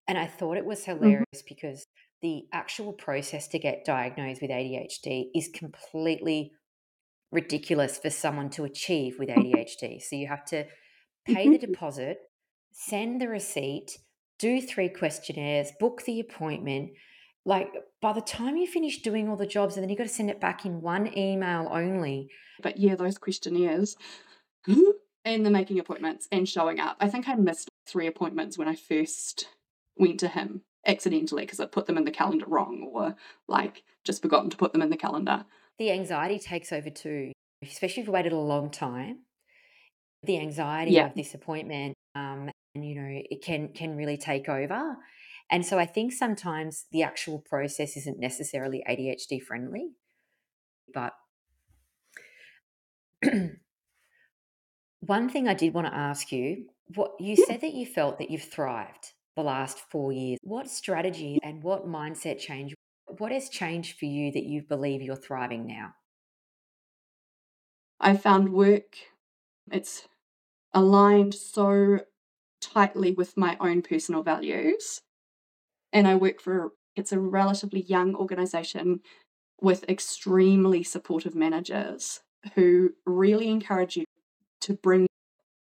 And 0.07 0.17
I 0.17 0.25
thought 0.25 0.57
it 0.57 0.65
was 0.65 0.81
mm-hmm. 0.81 0.97
hilarious 0.97 1.25
mm-hmm. 1.35 1.45
because 1.47 1.85
the 2.21 2.43
actual 2.51 2.93
process 2.93 3.47
to 3.49 3.59
get 3.59 3.85
diagnosed 3.85 4.41
with 4.41 4.51
ADHD 4.51 5.27
is 5.35 5.49
completely 5.53 6.51
ridiculous 7.31 7.97
for 7.97 8.09
someone 8.09 8.49
to 8.51 8.63
achieve 8.63 9.17
with 9.19 9.29
ADHD. 9.29 10.01
so 10.01 10.15
you 10.15 10.27
have 10.27 10.45
to 10.45 10.65
pay 11.25 11.47
the 11.47 11.57
mm-hmm. 11.57 11.71
deposit, 11.71 12.17
send 12.71 13.21
the 13.21 13.27
receipt, 13.27 13.97
do 14.39 14.61
three 14.61 14.89
questionnaires, 14.89 15.71
book 15.79 16.03
the 16.05 16.19
appointment. 16.19 16.91
Like 17.45 17.69
by 18.01 18.13
the 18.13 18.21
time 18.21 18.57
you 18.57 18.67
finish 18.67 19.01
doing 19.01 19.29
all 19.29 19.37
the 19.37 19.47
jobs, 19.47 19.75
and 19.75 19.83
then 19.83 19.89
you've 19.89 19.97
got 19.97 20.07
to 20.07 20.13
send 20.13 20.29
it 20.29 20.41
back 20.41 20.65
in 20.65 20.81
one 20.81 21.17
email 21.17 21.69
only. 21.71 22.29
But 22.61 22.77
yeah, 22.77 22.95
those 22.95 23.17
questionnaires 23.17 23.95
and 24.67 25.45
the 25.45 25.49
making 25.49 25.79
appointments 25.79 26.27
and 26.31 26.47
showing 26.47 26.79
up. 26.79 26.97
I 26.99 27.09
think 27.09 27.27
I 27.27 27.35
missed 27.35 27.69
three 27.87 28.07
appointments 28.07 28.57
when 28.57 28.67
I 28.67 28.75
first 28.75 29.47
went 29.95 30.19
to 30.19 30.27
him 30.27 30.61
accidentally 30.87 31.43
because 31.43 31.59
I 31.59 31.65
put 31.65 31.85
them 31.85 31.97
in 31.97 32.05
the 32.05 32.11
calendar 32.11 32.45
wrong 32.47 32.89
or 32.91 33.15
like 33.47 33.83
just 34.03 34.21
forgotten 34.21 34.49
to 34.49 34.57
put 34.57 34.71
them 34.71 34.81
in 34.81 34.89
the 34.89 34.97
calendar. 34.97 35.45
The 35.77 35.91
anxiety 35.91 36.39
takes 36.39 36.71
over 36.71 36.89
too, 36.89 37.33
especially 37.63 38.01
if 38.01 38.07
you 38.07 38.13
waited 38.13 38.31
a 38.31 38.37
long 38.37 38.71
time. 38.71 39.19
The 40.23 40.39
anxiety 40.39 40.93
yeah. 40.93 41.07
of 41.07 41.13
disappointment, 41.13 41.93
um, 42.15 42.49
and 42.73 42.85
you 42.85 42.95
know, 42.95 43.07
it 43.07 43.43
can 43.43 43.69
can 43.69 43.95
really 43.95 44.17
take 44.17 44.49
over. 44.49 44.95
And 45.51 45.65
so 45.65 45.77
I 45.77 45.85
think 45.85 46.11
sometimes 46.11 46.85
the 46.91 47.03
actual 47.03 47.39
process 47.39 47.95
isn't 47.95 48.19
necessarily 48.19 48.83
ADHD 48.89 49.41
friendly, 49.41 49.91
but 50.93 51.13
one 54.99 55.29
thing 55.29 55.47
I 55.47 55.53
did 55.53 55.73
want 55.73 55.87
to 55.87 55.95
ask 55.95 56.31
you, 56.31 56.65
what 56.95 57.11
you 57.19 57.35
yeah. 57.37 57.45
said 57.47 57.61
that 57.61 57.73
you 57.73 57.85
felt 57.85 58.17
that 58.19 58.29
you've 58.29 58.43
thrived 58.43 59.13
the 59.37 59.43
last 59.43 59.79
four 59.79 60.11
years. 60.11 60.39
What 60.41 60.69
strategy 60.69 61.39
and 61.43 61.63
what 61.63 61.87
mindset 61.87 62.39
change, 62.39 62.73
what 63.19 63.31
has 63.31 63.47
changed 63.47 63.97
for 63.97 64.05
you 64.05 64.31
that 64.33 64.43
you 64.43 64.63
believe 64.63 65.01
you're 65.01 65.15
thriving 65.15 65.65
now? 65.65 65.93
I 67.99 68.17
found 68.17 68.51
work, 68.51 68.97
it's 69.71 70.07
aligned 70.73 71.33
so 71.33 71.99
tightly 72.61 73.11
with 73.11 73.37
my 73.37 73.55
own 73.59 73.83
personal 73.83 74.23
values. 74.23 74.99
And 75.93 76.07
I 76.07 76.15
work 76.15 76.41
for, 76.41 76.71
it's 76.95 77.11
a 77.11 77.19
relatively 77.19 77.81
young 77.81 78.15
organization 78.15 79.01
with 79.61 79.87
extremely 79.87 80.83
supportive 80.83 81.35
managers 81.35 82.21
who 82.55 82.91
really 83.05 83.49
encourage 83.49 83.97
you 83.97 84.05
to 84.61 84.73
bring 84.73 85.07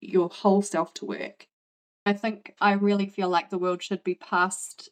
your 0.00 0.28
whole 0.28 0.62
self 0.62 0.92
to 0.94 1.06
work. 1.06 1.46
I 2.04 2.12
think 2.12 2.54
I 2.60 2.72
really 2.72 3.06
feel 3.06 3.28
like 3.28 3.50
the 3.50 3.58
world 3.58 3.82
should 3.82 4.02
be 4.02 4.14
past 4.14 4.90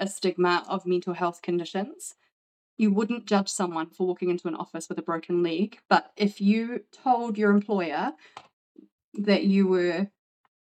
a 0.00 0.06
stigma 0.06 0.64
of 0.68 0.86
mental 0.86 1.14
health 1.14 1.42
conditions. 1.42 2.14
You 2.78 2.90
wouldn't 2.90 3.26
judge 3.26 3.48
someone 3.48 3.90
for 3.90 4.06
walking 4.06 4.30
into 4.30 4.48
an 4.48 4.54
office 4.54 4.88
with 4.88 4.98
a 4.98 5.02
broken 5.02 5.42
leg, 5.42 5.78
but 5.88 6.12
if 6.16 6.40
you 6.40 6.84
told 6.92 7.38
your 7.38 7.50
employer 7.50 8.12
that 9.14 9.44
you 9.44 9.66
were 9.66 10.08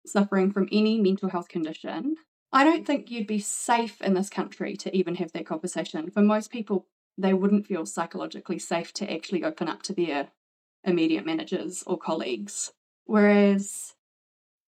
suffering 0.05 0.51
from 0.51 0.67
any 0.71 0.99
mental 0.99 1.29
health 1.29 1.47
condition, 1.47 2.15
I 2.51 2.63
don't 2.63 2.85
think 2.85 3.11
you'd 3.11 3.27
be 3.27 3.39
safe 3.39 4.01
in 4.01 4.13
this 4.13 4.29
country 4.29 4.75
to 4.77 4.95
even 4.95 5.15
have 5.15 5.31
that 5.33 5.45
conversation. 5.45 6.09
For 6.09 6.21
most 6.21 6.51
people, 6.51 6.87
they 7.17 7.33
wouldn't 7.33 7.67
feel 7.67 7.85
psychologically 7.85 8.59
safe 8.59 8.93
to 8.93 9.11
actually 9.11 9.43
open 9.43 9.67
up 9.67 9.83
to 9.83 9.93
their 9.93 10.29
immediate 10.83 11.25
managers 11.25 11.83
or 11.85 11.97
colleagues. 11.97 12.73
Whereas 13.05 13.93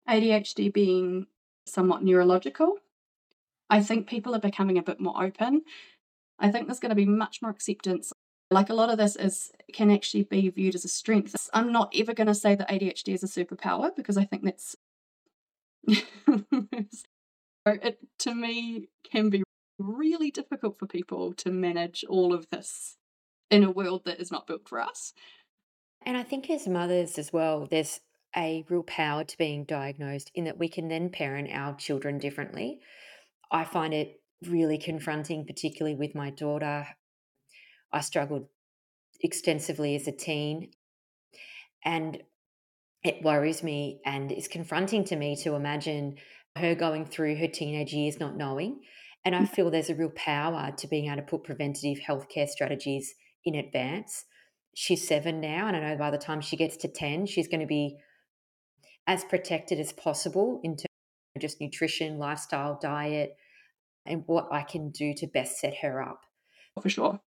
ADHD 0.09 0.71
being 0.73 1.27
somewhat 1.65 2.03
neurological, 2.03 2.77
I 3.69 3.81
think 3.81 4.07
people 4.07 4.35
are 4.35 4.39
becoming 4.39 4.77
a 4.77 4.83
bit 4.83 4.99
more 4.99 5.23
open. 5.23 5.63
I 6.39 6.51
think 6.51 6.67
there's 6.67 6.79
going 6.79 6.89
to 6.89 6.95
be 6.95 7.05
much 7.05 7.41
more 7.41 7.51
acceptance. 7.51 8.11
Like 8.51 8.69
a 8.69 8.73
lot 8.73 8.89
of 8.89 8.97
this 8.97 9.15
is 9.15 9.51
can 9.73 9.89
actually 9.89 10.23
be 10.23 10.49
viewed 10.49 10.75
as 10.75 10.85
a 10.85 10.89
strength. 10.89 11.49
I'm 11.53 11.71
not 11.71 11.93
ever 11.95 12.13
going 12.13 12.27
to 12.27 12.35
say 12.35 12.55
that 12.55 12.69
ADHD 12.69 13.13
is 13.13 13.23
a 13.23 13.27
superpower 13.27 13.95
because 13.95 14.17
I 14.17 14.25
think 14.25 14.43
that's 14.43 14.75
it 17.65 17.97
to 18.19 18.35
me 18.35 18.89
can 19.09 19.29
be 19.29 19.43
really 19.79 20.31
difficult 20.31 20.77
for 20.77 20.85
people 20.85 21.33
to 21.33 21.49
manage 21.49 22.05
all 22.07 22.33
of 22.33 22.49
this 22.49 22.97
in 23.49 23.63
a 23.63 23.71
world 23.71 24.05
that 24.05 24.19
is 24.19 24.31
not 24.31 24.47
built 24.47 24.67
for 24.67 24.79
us. 24.79 25.13
And 26.05 26.17
I 26.17 26.23
think 26.23 26.49
as 26.49 26.67
mothers 26.67 27.17
as 27.17 27.31
well, 27.31 27.65
there's 27.69 28.01
a 28.35 28.65
real 28.69 28.83
power 28.83 29.23
to 29.23 29.37
being 29.37 29.63
diagnosed 29.65 30.31
in 30.33 30.45
that 30.45 30.57
we 30.57 30.67
can 30.67 30.87
then 30.87 31.09
parent 31.09 31.49
our 31.51 31.75
children 31.75 32.17
differently. 32.17 32.79
I 33.51 33.63
find 33.63 33.93
it 33.93 34.21
really 34.47 34.77
confronting, 34.77 35.45
particularly 35.45 35.95
with 35.95 36.15
my 36.15 36.29
daughter. 36.29 36.87
I 37.91 38.01
struggled 38.01 38.47
extensively 39.21 39.95
as 39.95 40.07
a 40.07 40.11
teen, 40.11 40.71
and 41.85 42.21
it 43.03 43.23
worries 43.23 43.61
me 43.63 43.99
and 44.05 44.31
it's 44.31 44.47
confronting 44.47 45.03
to 45.03 45.15
me 45.15 45.35
to 45.35 45.55
imagine 45.55 46.15
her 46.57 46.73
going 46.73 47.05
through 47.05 47.35
her 47.35 47.47
teenage 47.47 47.93
years 47.93 48.19
not 48.19 48.37
knowing. 48.37 48.79
And 49.25 49.35
I 49.35 49.41
mm. 49.41 49.49
feel 49.49 49.69
there's 49.69 49.89
a 49.89 49.95
real 49.95 50.11
power 50.15 50.71
to 50.77 50.87
being 50.87 51.07
able 51.07 51.17
to 51.17 51.21
put 51.23 51.43
preventative 51.43 51.99
healthcare 52.07 52.47
strategies 52.47 53.13
in 53.45 53.55
advance. 53.55 54.25
She's 54.75 55.07
seven 55.07 55.39
now, 55.39 55.67
and 55.67 55.77
I 55.77 55.79
know 55.79 55.97
by 55.97 56.11
the 56.11 56.17
time 56.17 56.41
she 56.41 56.57
gets 56.57 56.77
to 56.77 56.87
10, 56.87 57.27
she's 57.27 57.47
going 57.47 57.59
to 57.59 57.67
be 57.67 57.97
as 59.07 59.23
protected 59.23 59.79
as 59.79 59.91
possible 59.91 60.59
in 60.63 60.71
terms 60.71 60.85
of 61.35 61.41
just 61.41 61.59
nutrition, 61.59 62.17
lifestyle, 62.17 62.79
diet, 62.81 63.35
and 64.05 64.23
what 64.25 64.47
I 64.51 64.63
can 64.63 64.89
do 64.89 65.13
to 65.15 65.27
best 65.27 65.59
set 65.59 65.77
her 65.77 66.01
up. 66.01 66.21
For 66.81 66.89
sure. 66.89 67.19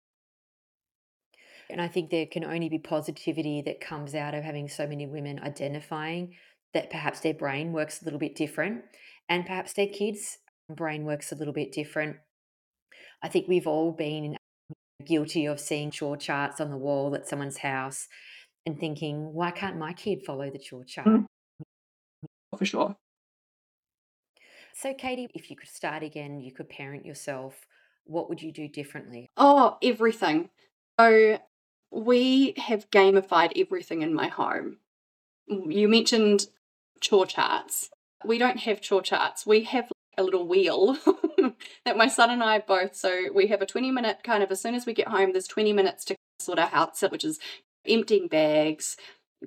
And 1.69 1.81
I 1.81 1.89
think 1.89 2.11
there 2.11 2.27
can 2.27 2.45
only 2.45 2.69
be 2.69 2.79
positivity 2.79 3.63
that 3.63 3.81
comes 3.81 4.15
out 4.15 4.35
of 4.35 4.45
having 4.45 4.69
so 4.69 4.87
many 4.87 5.07
women 5.07 5.41
identifying 5.41 6.35
that 6.75 6.91
perhaps 6.91 7.21
their 7.21 7.35
brain 7.35 7.73
works 7.73 8.01
a 8.01 8.05
little 8.05 8.21
bit 8.21 8.37
different 8.37 8.85
and 9.29 9.45
perhaps 9.45 9.73
their 9.73 9.89
kids' 9.89 10.39
brain 10.71 11.05
works 11.05 11.33
a 11.33 11.35
little 11.35 11.55
bit 11.55 11.73
different. 11.73 12.17
I 13.23 13.29
think 13.29 13.49
we've 13.49 13.67
all 13.67 13.93
been 13.93 14.37
guilty 15.05 15.47
of 15.47 15.59
seeing 15.59 15.91
chore 15.91 16.17
charts 16.17 16.61
on 16.61 16.71
the 16.71 16.77
wall 16.77 17.15
at 17.15 17.29
someone's 17.29 17.59
house 17.59 18.07
and 18.65 18.79
thinking, 18.79 19.33
why 19.33 19.51
can't 19.51 19.79
my 19.79 19.93
kid 19.93 20.23
follow 20.25 20.51
the 20.51 20.59
chore 20.59 20.85
chart? 20.85 21.07
Mm 21.07 21.27
Oh, 22.57 22.59
for 22.59 22.65
sure. 22.65 22.97
So, 24.75 24.95
Katie, 24.95 25.29
if 25.35 25.51
you 25.51 25.57
could 25.57 25.69
start 25.69 26.03
again, 26.03 26.41
you 26.41 26.53
could 26.53 26.71
parent 26.71 27.05
yourself, 27.05 27.67
what 28.05 28.31
would 28.31 28.41
you 28.41 28.51
do 28.51 28.67
differently? 28.67 29.29
Oh, 29.37 29.77
everything. 29.83 30.49
So, 30.99 31.39
we 31.91 32.55
have 32.57 32.91
gamified 32.91 33.53
everything 33.61 34.01
in 34.01 34.15
my 34.15 34.29
home. 34.29 34.79
You 35.47 35.87
mentioned 35.87 36.47
chore 37.01 37.27
charts. 37.27 37.91
We 38.25 38.39
don't 38.39 38.61
have 38.61 38.81
chore 38.81 39.03
charts. 39.03 39.47
We 39.47 39.65
have 39.65 39.91
a 40.17 40.23
little 40.23 40.49
wheel 40.49 40.97
that 41.85 41.99
my 41.99 42.09
son 42.09 42.31
and 42.31 42.43
I 42.43 42.61
both. 42.61 42.97
So 42.97 43.25
we 43.35 43.49
have 43.49 43.61
a 43.61 43.67
20 43.67 43.91
minute 43.91 44.21
kind 44.25 44.43
of 44.43 44.51
as 44.51 44.63
soon 44.63 44.75
as 44.75 44.87
we 44.87 44.95
get 44.95 45.09
home, 45.09 45.33
there's 45.33 45.47
20 45.47 45.75
minutes 45.75 46.07
to 46.07 46.17
sort 46.41 46.59
our 46.59 46.69
house, 46.69 47.03
which 47.03 47.25
is 47.25 47.39
emptying 47.87 48.29
bags, 48.29 48.97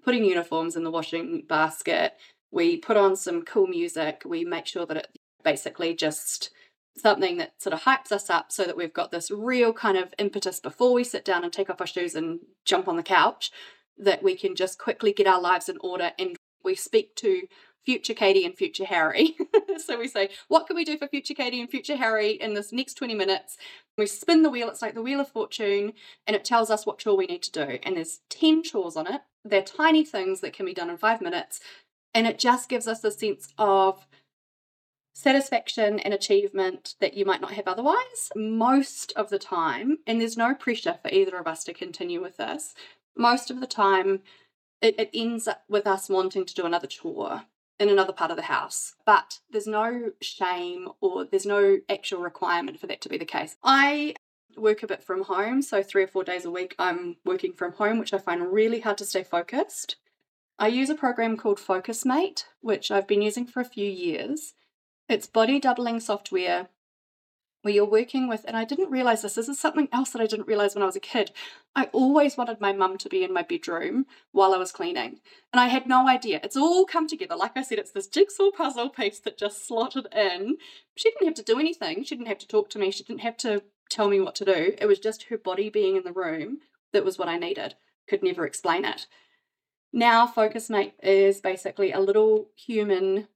putting 0.03 0.23
uniforms 0.23 0.75
in 0.75 0.83
the 0.83 0.91
washing 0.91 1.43
basket, 1.49 2.13
we 2.51 2.77
put 2.77 2.97
on 2.97 3.15
some 3.15 3.43
cool 3.43 3.67
music. 3.67 4.23
We 4.25 4.43
make 4.45 4.65
sure 4.65 4.85
that 4.85 4.97
it 4.97 5.07
basically 5.43 5.93
just 5.93 6.49
something 6.97 7.37
that 7.37 7.61
sort 7.61 7.73
of 7.73 7.83
hypes 7.83 8.11
us 8.11 8.29
up 8.29 8.51
so 8.51 8.65
that 8.65 8.75
we've 8.75 8.93
got 8.93 9.11
this 9.11 9.31
real 9.31 9.71
kind 9.71 9.97
of 9.97 10.13
impetus 10.17 10.59
before 10.59 10.93
we 10.93 11.03
sit 11.03 11.23
down 11.23 11.43
and 11.43 11.53
take 11.53 11.69
off 11.69 11.79
our 11.79 11.87
shoes 11.87 12.15
and 12.15 12.39
jump 12.65 12.87
on 12.87 12.97
the 12.97 13.03
couch 13.03 13.51
that 13.97 14.23
we 14.23 14.35
can 14.35 14.55
just 14.55 14.77
quickly 14.77 15.13
get 15.13 15.27
our 15.27 15.39
lives 15.39 15.69
in 15.69 15.77
order 15.81 16.11
and 16.17 16.35
we 16.63 16.75
speak 16.75 17.15
to 17.15 17.43
future 17.85 18.13
Katie 18.13 18.45
and 18.45 18.55
future 18.55 18.85
Harry. 18.85 19.35
so 19.77 19.97
we 19.97 20.07
say, 20.07 20.29
what 20.47 20.67
can 20.67 20.75
we 20.75 20.85
do 20.85 20.97
for 20.97 21.07
future 21.07 21.33
Katie 21.33 21.61
and 21.61 21.69
future 21.69 21.95
Harry 21.95 22.31
in 22.31 22.53
this 22.53 22.71
next 22.71 22.95
20 22.95 23.15
minutes? 23.15 23.57
We 23.97 24.05
spin 24.05 24.43
the 24.43 24.49
wheel, 24.49 24.69
it's 24.69 24.81
like 24.81 24.93
the 24.93 25.01
wheel 25.01 25.19
of 25.19 25.29
fortune, 25.29 25.93
and 26.27 26.35
it 26.35 26.45
tells 26.45 26.69
us 26.69 26.85
what 26.85 26.99
chore 26.99 27.17
we 27.17 27.25
need 27.25 27.43
to 27.43 27.51
do. 27.51 27.79
And 27.83 27.95
there's 27.95 28.19
10 28.29 28.63
chores 28.63 28.95
on 28.95 29.07
it. 29.07 29.21
They're 29.45 29.61
tiny 29.61 30.03
things 30.03 30.41
that 30.41 30.53
can 30.53 30.65
be 30.65 30.73
done 30.73 30.89
in 30.89 30.97
five 30.97 31.21
minutes. 31.21 31.61
And 32.13 32.25
it 32.27 32.39
just 32.39 32.69
gives 32.69 32.87
us 32.87 33.03
a 33.03 33.11
sense 33.11 33.53
of 33.57 34.07
satisfaction 35.13 35.99
and 35.99 36.13
achievement 36.13 36.95
that 36.99 37.13
you 37.13 37.25
might 37.25 37.41
not 37.41 37.53
have 37.53 37.67
otherwise. 37.67 38.31
Most 38.35 39.11
of 39.15 39.29
the 39.29 39.39
time, 39.39 39.97
and 40.07 40.21
there's 40.21 40.37
no 40.37 40.55
pressure 40.55 40.97
for 41.01 41.11
either 41.11 41.37
of 41.37 41.47
us 41.47 41.63
to 41.65 41.73
continue 41.73 42.21
with 42.21 42.37
this, 42.37 42.73
most 43.17 43.51
of 43.51 43.59
the 43.59 43.67
time, 43.67 44.21
it, 44.81 44.97
it 44.97 45.09
ends 45.13 45.47
up 45.47 45.63
with 45.67 45.85
us 45.85 46.09
wanting 46.09 46.45
to 46.45 46.53
do 46.53 46.65
another 46.65 46.87
chore 46.87 47.43
in 47.79 47.89
another 47.89 48.13
part 48.13 48.31
of 48.31 48.37
the 48.37 48.43
house. 48.43 48.95
But 49.05 49.39
there's 49.51 49.67
no 49.67 50.11
shame 50.21 50.89
or 51.01 51.25
there's 51.25 51.45
no 51.45 51.79
actual 51.89 52.21
requirement 52.21 52.79
for 52.79 52.87
that 52.87 53.01
to 53.01 53.09
be 53.09 53.17
the 53.17 53.25
case. 53.25 53.57
I 53.63 54.15
work 54.57 54.83
a 54.83 54.87
bit 54.87 55.03
from 55.03 55.23
home, 55.23 55.61
so 55.61 55.83
three 55.83 56.03
or 56.03 56.07
four 56.07 56.23
days 56.23 56.45
a 56.45 56.51
week 56.51 56.75
I'm 56.79 57.17
working 57.25 57.53
from 57.53 57.73
home, 57.73 57.99
which 57.99 58.13
I 58.13 58.17
find 58.17 58.51
really 58.51 58.79
hard 58.79 58.97
to 58.99 59.05
stay 59.05 59.23
focused. 59.23 59.97
I 60.61 60.67
use 60.67 60.89
a 60.89 60.95
program 60.95 61.37
called 61.37 61.57
Focusmate, 61.57 62.43
which 62.59 62.91
I've 62.91 63.07
been 63.07 63.21
using 63.21 63.47
for 63.47 63.61
a 63.61 63.65
few 63.65 63.89
years. 63.89 64.55
It's 65.07 65.25
body 65.25 65.57
doubling 65.57 66.01
software 66.01 66.67
where 67.61 67.73
you're 67.73 67.85
working 67.85 68.27
with, 68.27 68.43
and 68.45 68.57
I 68.57 68.65
didn't 68.65 68.91
realize 68.91 69.21
this, 69.21 69.35
this 69.35 69.47
is 69.47 69.57
something 69.57 69.87
else 69.93 70.09
that 70.09 70.21
I 70.21 70.25
didn't 70.25 70.47
realize 70.47 70.75
when 70.75 70.83
I 70.83 70.85
was 70.85 70.97
a 70.97 71.01
kid. 71.01 71.31
I 71.77 71.85
always 71.93 72.35
wanted 72.35 72.59
my 72.59 72.73
mum 72.73 72.97
to 72.97 73.09
be 73.09 73.23
in 73.23 73.33
my 73.33 73.41
bedroom 73.41 74.05
while 74.33 74.53
I 74.53 74.57
was 74.57 74.73
cleaning, 74.73 75.21
and 75.53 75.61
I 75.61 75.67
had 75.67 75.87
no 75.87 76.09
idea. 76.09 76.41
It's 76.43 76.57
all 76.57 76.85
come 76.85 77.07
together. 77.07 77.37
Like 77.37 77.55
I 77.55 77.63
said, 77.63 77.79
it's 77.79 77.91
this 77.91 78.07
jigsaw 78.07 78.51
puzzle 78.51 78.89
piece 78.89 79.19
that 79.21 79.37
just 79.37 79.65
slotted 79.65 80.07
in. 80.13 80.57
She 80.97 81.09
didn't 81.09 81.27
have 81.27 81.35
to 81.35 81.53
do 81.53 81.57
anything, 81.57 82.03
she 82.03 82.15
didn't 82.15 82.27
have 82.27 82.39
to 82.39 82.47
talk 82.47 82.69
to 82.71 82.79
me, 82.79 82.91
she 82.91 83.05
didn't 83.05 83.21
have 83.21 83.37
to 83.37 83.63
tell 83.89 84.09
me 84.09 84.19
what 84.19 84.35
to 84.35 84.45
do. 84.45 84.73
It 84.77 84.87
was 84.87 84.99
just 84.99 85.23
her 85.23 85.37
body 85.37 85.69
being 85.69 85.95
in 85.95 86.03
the 86.03 86.11
room 86.11 86.59
that 86.91 87.05
was 87.05 87.17
what 87.17 87.29
I 87.29 87.37
needed. 87.37 87.75
Could 88.09 88.23
never 88.23 88.45
explain 88.45 88.83
it. 88.83 89.07
Now, 89.91 90.27
Focusmate 90.27 90.93
is 91.01 91.41
basically 91.41 91.91
a 91.91 91.99
little 91.99 92.49
human 92.55 93.27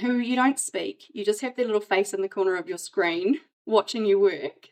who 0.00 0.18
you 0.18 0.36
don't 0.36 0.58
speak. 0.58 1.04
You 1.12 1.24
just 1.24 1.40
have 1.40 1.56
their 1.56 1.66
little 1.66 1.80
face 1.80 2.12
in 2.12 2.22
the 2.22 2.28
corner 2.28 2.56
of 2.56 2.68
your 2.68 2.78
screen 2.78 3.40
watching 3.66 4.04
you 4.04 4.18
work. 4.18 4.68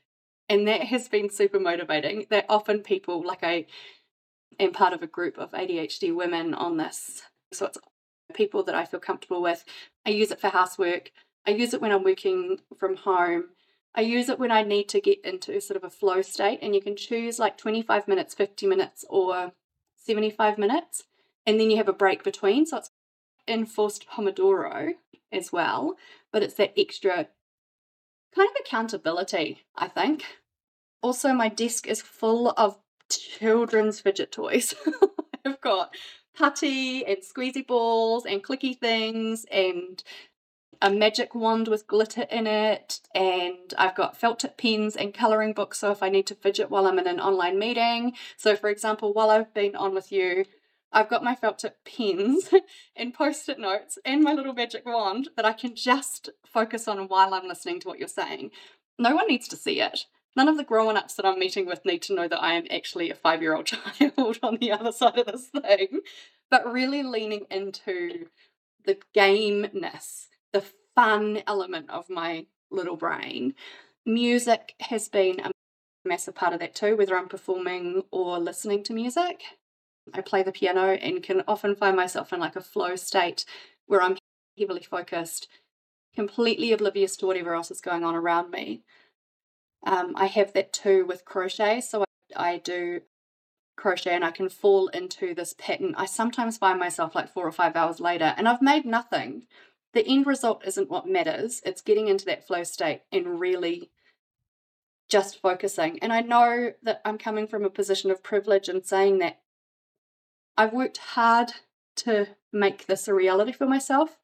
And 0.48 0.66
that 0.66 0.82
has 0.82 1.08
been 1.08 1.30
super 1.30 1.60
motivating. 1.60 2.26
That 2.30 2.46
often 2.48 2.80
people, 2.80 3.24
like 3.24 3.44
I 3.44 3.66
am 4.58 4.72
part 4.72 4.92
of 4.92 5.02
a 5.02 5.06
group 5.06 5.38
of 5.38 5.52
ADHD 5.52 6.14
women 6.14 6.54
on 6.54 6.76
this. 6.76 7.22
So 7.52 7.66
it's 7.66 7.78
people 8.34 8.62
that 8.64 8.74
I 8.74 8.84
feel 8.84 9.00
comfortable 9.00 9.42
with. 9.42 9.64
I 10.06 10.10
use 10.10 10.30
it 10.30 10.40
for 10.40 10.48
housework. 10.48 11.10
I 11.46 11.52
use 11.52 11.72
it 11.72 11.80
when 11.80 11.92
I'm 11.92 12.04
working 12.04 12.58
from 12.78 12.96
home. 12.96 13.44
I 13.94 14.02
use 14.02 14.28
it 14.28 14.38
when 14.38 14.52
I 14.52 14.62
need 14.62 14.88
to 14.90 15.00
get 15.00 15.24
into 15.24 15.60
sort 15.60 15.76
of 15.76 15.84
a 15.84 15.90
flow 15.90 16.22
state, 16.22 16.60
and 16.62 16.74
you 16.74 16.80
can 16.80 16.94
choose 16.94 17.40
like 17.40 17.58
25 17.58 18.06
minutes, 18.06 18.34
50 18.34 18.66
minutes, 18.66 19.04
or 19.08 19.52
75 19.96 20.58
minutes, 20.58 21.04
and 21.50 21.58
then 21.58 21.68
you 21.68 21.76
have 21.78 21.88
a 21.88 21.92
break 21.92 22.22
between. 22.22 22.64
So 22.64 22.78
it's 22.78 22.90
enforced 23.48 24.08
Pomodoro 24.08 24.92
as 25.32 25.52
well, 25.52 25.96
but 26.32 26.44
it's 26.44 26.54
that 26.54 26.72
extra 26.78 27.26
kind 28.34 28.48
of 28.48 28.56
accountability, 28.64 29.64
I 29.76 29.88
think. 29.88 30.24
Also, 31.02 31.32
my 31.32 31.48
desk 31.48 31.88
is 31.88 32.00
full 32.00 32.50
of 32.56 32.78
children's 33.10 33.98
fidget 33.98 34.30
toys. 34.30 34.74
I've 35.44 35.60
got 35.60 35.92
putty 36.36 37.04
and 37.04 37.18
squeezy 37.18 37.66
balls 37.66 38.24
and 38.24 38.44
clicky 38.44 38.78
things 38.78 39.44
and 39.50 40.04
a 40.80 40.90
magic 40.90 41.34
wand 41.34 41.66
with 41.66 41.88
glitter 41.88 42.26
in 42.30 42.46
it 42.46 43.00
and 43.14 43.74
I've 43.76 43.96
got 43.96 44.16
felt 44.16 44.38
tip 44.38 44.56
pens 44.56 44.96
and 44.96 45.12
colouring 45.12 45.52
books 45.52 45.80
so 45.80 45.90
if 45.90 46.02
I 46.02 46.08
need 46.08 46.26
to 46.28 46.34
fidget 46.34 46.70
while 46.70 46.86
I'm 46.86 46.98
in 46.98 47.08
an 47.08 47.20
online 47.20 47.58
meeting. 47.58 48.14
So 48.36 48.54
for 48.54 48.70
example, 48.70 49.12
while 49.12 49.30
I've 49.30 49.52
been 49.52 49.74
on 49.74 49.94
with 49.94 50.12
you, 50.12 50.44
I've 50.92 51.08
got 51.08 51.24
my 51.24 51.34
felt 51.34 51.58
tip 51.58 51.76
pens 51.84 52.50
and 52.96 53.14
post-it 53.14 53.58
notes 53.58 53.98
and 54.04 54.22
my 54.22 54.32
little 54.32 54.52
magic 54.54 54.84
wand 54.86 55.28
that 55.36 55.44
I 55.44 55.52
can 55.52 55.74
just 55.74 56.30
focus 56.44 56.88
on 56.88 57.08
while 57.08 57.32
I'm 57.34 57.46
listening 57.46 57.80
to 57.80 57.88
what 57.88 57.98
you're 57.98 58.08
saying. 58.08 58.50
No 58.98 59.14
one 59.14 59.28
needs 59.28 59.48
to 59.48 59.56
see 59.56 59.80
it. 59.80 60.06
None 60.36 60.48
of 60.48 60.56
the 60.56 60.64
grown-ups 60.64 61.14
that 61.14 61.26
I'm 61.26 61.38
meeting 61.38 61.66
with 61.66 61.84
need 61.84 62.02
to 62.02 62.14
know 62.14 62.28
that 62.28 62.42
I 62.42 62.54
am 62.54 62.66
actually 62.70 63.10
a 63.10 63.14
five-year-old 63.14 63.66
child 63.98 64.38
on 64.42 64.56
the 64.56 64.72
other 64.72 64.92
side 64.92 65.18
of 65.18 65.26
this 65.26 65.48
thing. 65.48 66.00
But 66.50 66.70
really 66.70 67.02
leaning 67.02 67.46
into 67.50 68.26
the 68.84 68.98
gameness, 69.14 70.28
the 70.52 70.64
fun 70.94 71.42
element 71.46 71.90
of 71.90 72.10
my 72.10 72.46
little 72.70 72.96
brain. 72.96 73.54
Music 74.06 74.74
has 74.80 75.08
been 75.08 75.40
a 75.40 75.50
massive 76.04 76.34
part 76.34 76.52
of 76.52 76.60
that 76.60 76.74
too, 76.74 76.96
whether 76.96 77.16
I'm 77.16 77.28
performing 77.28 78.02
or 78.10 78.38
listening 78.38 78.82
to 78.84 78.92
music. 78.92 79.42
I 80.12 80.20
play 80.20 80.42
the 80.42 80.52
piano 80.52 80.92
and 80.92 81.22
can 81.22 81.42
often 81.46 81.74
find 81.74 81.96
myself 81.96 82.32
in 82.32 82.40
like 82.40 82.56
a 82.56 82.60
flow 82.60 82.96
state 82.96 83.44
where 83.86 84.02
I'm 84.02 84.16
heavily 84.58 84.82
focused, 84.82 85.48
completely 86.14 86.72
oblivious 86.72 87.16
to 87.18 87.26
whatever 87.26 87.54
else 87.54 87.70
is 87.70 87.80
going 87.80 88.04
on 88.04 88.14
around 88.14 88.50
me. 88.50 88.82
Um, 89.86 90.12
I 90.16 90.26
have 90.26 90.52
that 90.52 90.72
too 90.72 91.04
with 91.06 91.24
crochet. 91.24 91.80
So 91.80 92.04
I, 92.36 92.52
I 92.52 92.58
do 92.58 93.00
crochet 93.76 94.14
and 94.14 94.24
I 94.24 94.30
can 94.30 94.48
fall 94.48 94.88
into 94.88 95.34
this 95.34 95.54
pattern. 95.54 95.94
I 95.96 96.06
sometimes 96.06 96.58
find 96.58 96.78
myself 96.78 97.14
like 97.14 97.32
four 97.32 97.46
or 97.46 97.52
five 97.52 97.76
hours 97.76 98.00
later 98.00 98.34
and 98.36 98.48
I've 98.48 98.62
made 98.62 98.84
nothing. 98.84 99.46
The 99.92 100.06
end 100.06 100.26
result 100.26 100.62
isn't 100.66 100.90
what 100.90 101.08
matters, 101.08 101.60
it's 101.64 101.82
getting 101.82 102.08
into 102.08 102.24
that 102.26 102.46
flow 102.46 102.62
state 102.62 103.02
and 103.10 103.40
really 103.40 103.90
just 105.08 105.40
focusing. 105.42 105.98
And 106.00 106.12
I 106.12 106.20
know 106.20 106.72
that 106.82 107.00
I'm 107.04 107.18
coming 107.18 107.48
from 107.48 107.64
a 107.64 107.70
position 107.70 108.10
of 108.10 108.22
privilege 108.22 108.68
and 108.68 108.86
saying 108.86 109.18
that 109.18 109.40
I've 110.56 110.72
worked 110.72 110.98
hard 110.98 111.52
to 111.96 112.28
make 112.52 112.86
this 112.86 113.08
a 113.08 113.14
reality 113.14 113.52
for 113.52 113.66
myself. 113.66 114.18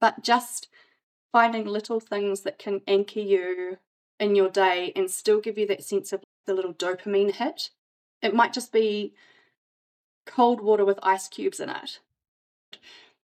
But 0.00 0.22
just 0.22 0.68
finding 1.32 1.66
little 1.66 2.00
things 2.00 2.40
that 2.42 2.58
can 2.58 2.80
anchor 2.86 3.20
you 3.20 3.78
in 4.18 4.34
your 4.34 4.48
day 4.48 4.92
and 4.96 5.10
still 5.10 5.40
give 5.40 5.58
you 5.58 5.66
that 5.66 5.84
sense 5.84 6.12
of 6.12 6.22
the 6.46 6.54
little 6.54 6.74
dopamine 6.74 7.32
hit. 7.32 7.70
It 8.22 8.34
might 8.34 8.52
just 8.52 8.72
be 8.72 9.14
cold 10.26 10.60
water 10.60 10.84
with 10.84 10.98
ice 11.02 11.28
cubes 11.28 11.60
in 11.60 11.70
it. 11.70 12.00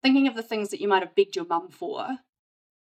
Thinking 0.01 0.27
of 0.27 0.35
the 0.35 0.43
things 0.43 0.69
that 0.69 0.81
you 0.81 0.87
might 0.87 1.03
have 1.03 1.15
begged 1.15 1.35
your 1.35 1.45
mum 1.45 1.69
for 1.69 2.19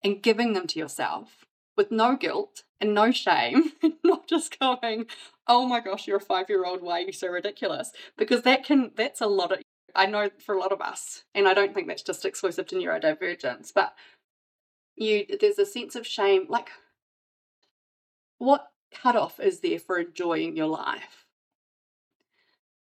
and 0.03 0.21
giving 0.21 0.53
them 0.53 0.67
to 0.67 0.79
yourself 0.79 1.45
with 1.75 1.91
no 1.91 2.15
guilt 2.15 2.63
and 2.79 2.93
no 2.93 3.11
shame, 3.11 3.71
not 4.03 4.27
just 4.27 4.59
going, 4.59 5.05
oh 5.47 5.65
my 5.67 5.79
gosh, 5.79 6.07
you're 6.07 6.17
a 6.17 6.21
five 6.21 6.49
year 6.49 6.65
old, 6.65 6.81
why 6.81 6.99
are 6.99 7.05
you 7.05 7.11
so 7.11 7.27
ridiculous? 7.27 7.91
Because 8.17 8.43
that 8.43 8.63
can, 8.63 8.91
that's 8.95 9.21
a 9.21 9.27
lot 9.27 9.51
of, 9.51 9.59
I 9.95 10.05
know 10.05 10.29
for 10.39 10.55
a 10.55 10.59
lot 10.59 10.71
of 10.71 10.81
us, 10.81 11.23
and 11.33 11.47
I 11.47 11.53
don't 11.53 11.73
think 11.73 11.87
that's 11.87 12.03
just 12.03 12.25
exclusive 12.25 12.67
to 12.67 12.75
neurodivergence, 12.75 13.71
but 13.73 13.93
you, 14.95 15.25
there's 15.39 15.59
a 15.59 15.65
sense 15.65 15.95
of 15.95 16.07
shame. 16.07 16.45
Like, 16.49 16.69
what 18.37 18.67
cutoff 18.93 19.39
is 19.39 19.59
there 19.59 19.79
for 19.79 19.99
enjoying 19.99 20.55
your 20.55 20.67
life? 20.67 21.25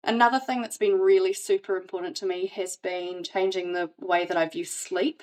Another 0.04 0.39
thing 0.39 0.62
that's 0.62 0.77
been 0.77 0.99
really 0.99 1.32
super 1.32 1.77
important 1.77 2.15
to 2.17 2.25
me 2.25 2.47
has 2.47 2.75
been 2.75 3.23
changing 3.23 3.73
the 3.73 3.91
way 3.99 4.25
that 4.25 4.38
I 4.38 4.47
view 4.47 4.65
sleep. 4.65 5.21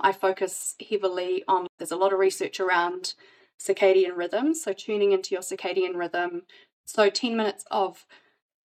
I 0.00 0.12
focus 0.12 0.74
heavily 0.88 1.44
on, 1.48 1.66
there's 1.78 1.90
a 1.90 1.96
lot 1.96 2.12
of 2.12 2.18
research 2.18 2.60
around 2.60 3.14
circadian 3.58 4.16
rhythm. 4.16 4.54
So, 4.54 4.72
tuning 4.72 5.12
into 5.12 5.34
your 5.34 5.42
circadian 5.42 5.96
rhythm. 5.96 6.42
So, 6.86 7.10
10 7.10 7.36
minutes 7.36 7.64
of 7.70 8.06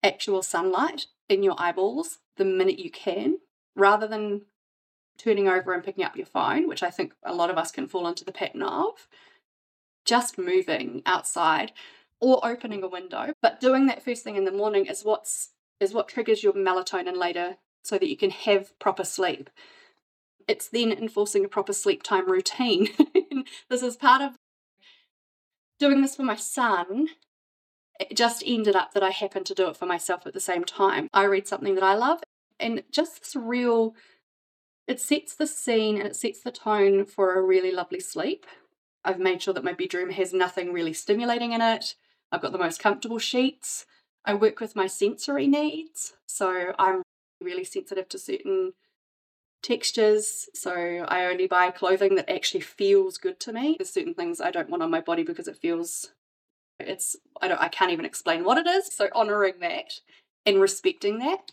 actual 0.02 0.42
sunlight 0.42 1.06
in 1.28 1.42
your 1.42 1.54
eyeballs 1.58 2.18
the 2.36 2.44
minute 2.44 2.78
you 2.78 2.90
can, 2.90 3.38
rather 3.76 4.06
than 4.06 4.42
turning 5.18 5.48
over 5.48 5.74
and 5.74 5.84
picking 5.84 6.04
up 6.04 6.16
your 6.16 6.26
phone, 6.26 6.66
which 6.66 6.82
I 6.82 6.90
think 6.90 7.12
a 7.22 7.34
lot 7.34 7.50
of 7.50 7.58
us 7.58 7.70
can 7.70 7.86
fall 7.86 8.08
into 8.08 8.24
the 8.24 8.32
pattern 8.32 8.62
of. 8.62 9.06
Just 10.04 10.38
moving 10.38 11.02
outside 11.04 11.72
or 12.20 12.44
opening 12.44 12.82
a 12.82 12.88
window, 12.88 13.32
but 13.42 13.60
doing 13.60 13.86
that 13.86 14.02
first 14.02 14.24
thing 14.24 14.36
in 14.36 14.44
the 14.44 14.52
morning 14.52 14.86
is 14.86 15.04
what's 15.04 15.50
is 15.78 15.94
what 15.94 16.08
triggers 16.08 16.42
your 16.42 16.52
melatonin 16.52 17.16
later 17.16 17.56
so 17.82 17.96
that 17.96 18.08
you 18.08 18.16
can 18.16 18.30
have 18.30 18.78
proper 18.78 19.04
sleep. 19.04 19.48
It's 20.50 20.68
then 20.68 20.90
enforcing 20.90 21.44
a 21.44 21.48
proper 21.48 21.72
sleep 21.72 22.02
time 22.02 22.28
routine. 22.28 22.88
this 23.70 23.84
is 23.84 23.96
part 23.96 24.20
of 24.20 24.34
doing 25.78 26.02
this 26.02 26.16
for 26.16 26.24
my 26.24 26.34
son, 26.34 27.06
it 28.00 28.16
just 28.16 28.42
ended 28.44 28.74
up 28.74 28.92
that 28.92 29.04
I 29.04 29.10
happened 29.10 29.46
to 29.46 29.54
do 29.54 29.68
it 29.68 29.76
for 29.76 29.86
myself 29.86 30.26
at 30.26 30.34
the 30.34 30.40
same 30.40 30.64
time. 30.64 31.08
I 31.14 31.24
read 31.24 31.46
something 31.46 31.76
that 31.76 31.84
I 31.84 31.94
love, 31.94 32.20
and 32.58 32.82
just 32.90 33.20
this 33.20 33.36
real, 33.36 33.94
it 34.88 35.00
sets 35.00 35.36
the 35.36 35.46
scene 35.46 35.98
and 35.98 36.06
it 36.06 36.16
sets 36.16 36.40
the 36.40 36.50
tone 36.50 37.06
for 37.06 37.34
a 37.34 37.42
really 37.42 37.70
lovely 37.70 38.00
sleep. 38.00 38.44
I've 39.04 39.20
made 39.20 39.42
sure 39.42 39.54
that 39.54 39.62
my 39.62 39.72
bedroom 39.72 40.10
has 40.10 40.32
nothing 40.32 40.72
really 40.72 40.92
stimulating 40.92 41.52
in 41.52 41.60
it. 41.60 41.94
I've 42.32 42.42
got 42.42 42.50
the 42.50 42.58
most 42.58 42.80
comfortable 42.80 43.20
sheets. 43.20 43.86
I 44.24 44.34
work 44.34 44.58
with 44.58 44.74
my 44.74 44.88
sensory 44.88 45.46
needs, 45.46 46.14
so 46.26 46.72
I'm 46.76 47.02
really 47.40 47.64
sensitive 47.64 48.08
to 48.08 48.18
certain 48.18 48.72
textures. 49.62 50.48
So 50.54 51.04
I 51.08 51.26
only 51.26 51.46
buy 51.46 51.70
clothing 51.70 52.14
that 52.16 52.30
actually 52.30 52.60
feels 52.60 53.18
good 53.18 53.40
to 53.40 53.52
me. 53.52 53.76
There's 53.78 53.90
certain 53.90 54.14
things 54.14 54.40
I 54.40 54.50
don't 54.50 54.70
want 54.70 54.82
on 54.82 54.90
my 54.90 55.00
body 55.00 55.22
because 55.22 55.48
it 55.48 55.56
feels 55.56 56.10
it's 56.78 57.16
I 57.40 57.48
don't 57.48 57.60
I 57.60 57.68
can't 57.68 57.92
even 57.92 58.04
explain 58.04 58.44
what 58.44 58.58
it 58.58 58.66
is. 58.66 58.94
So 58.94 59.08
honoring 59.14 59.60
that 59.60 60.00
and 60.46 60.60
respecting 60.60 61.18
that. 61.18 61.52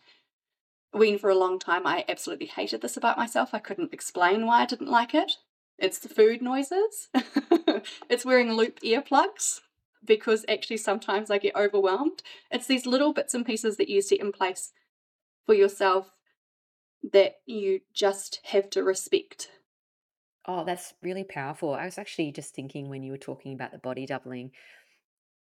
When 0.92 1.18
for 1.18 1.30
a 1.30 1.36
long 1.36 1.60
time 1.60 1.86
I 1.86 2.06
absolutely 2.08 2.48
hated 2.48 2.82
this 2.82 2.98
about 2.98 3.18
myself. 3.18 3.50
I 3.54 3.60
couldn't 3.60 3.94
explain 3.94 4.46
why 4.46 4.62
I 4.62 4.66
didn't 4.66 4.90
like 4.90 5.14
it. 5.14 5.34
It's 5.78 6.00
the 6.00 6.10
food 6.10 6.42
noises. 6.42 7.10
it's 8.10 8.26
wearing 8.26 8.54
loop 8.54 8.80
earplugs. 8.82 9.62
because 10.04 10.46
actually 10.48 10.78
sometimes 10.78 11.30
I 11.30 11.38
get 11.38 11.56
overwhelmed. 11.56 12.24
It's 12.50 12.68
these 12.68 12.86
little 12.86 13.14
bits 13.14 13.34
and 13.34 13.46
pieces 13.46 13.78
that 13.78 13.90
you 13.90 14.02
set 14.02 14.20
in 14.20 14.32
place 14.32 14.72
for 15.46 15.54
yourself 15.54 16.12
that 17.12 17.36
you 17.46 17.82
just 17.94 18.40
have 18.46 18.70
to 18.72 18.84
respect. 18.84 19.50
Oh, 20.46 20.64
that's 20.64 20.94
really 21.02 21.24
powerful. 21.24 21.74
I 21.74 21.86
was 21.86 21.98
actually 21.98 22.32
just 22.32 22.56
thinking 22.56 22.90
when 22.90 23.04
you 23.04 23.12
were 23.12 23.18
talking 23.18 23.54
about 23.54 23.72
the 23.72 23.78
body 23.78 24.06
doubling, 24.06 24.52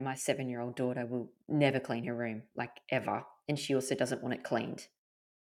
my 0.01 0.15
seven 0.15 0.49
year 0.49 0.61
old 0.61 0.77
daughter 0.77 1.07
will 1.07 1.31
never 1.49 1.81
clean 1.81 2.05
her 2.05 2.15
room, 2.15 2.43
like 2.57 2.73
ever. 2.91 3.25
And 3.49 3.59
she 3.59 3.75
also 3.75 3.95
doesn't 3.95 4.23
want 4.23 4.35
it 4.35 4.45
cleaned. 4.45 4.87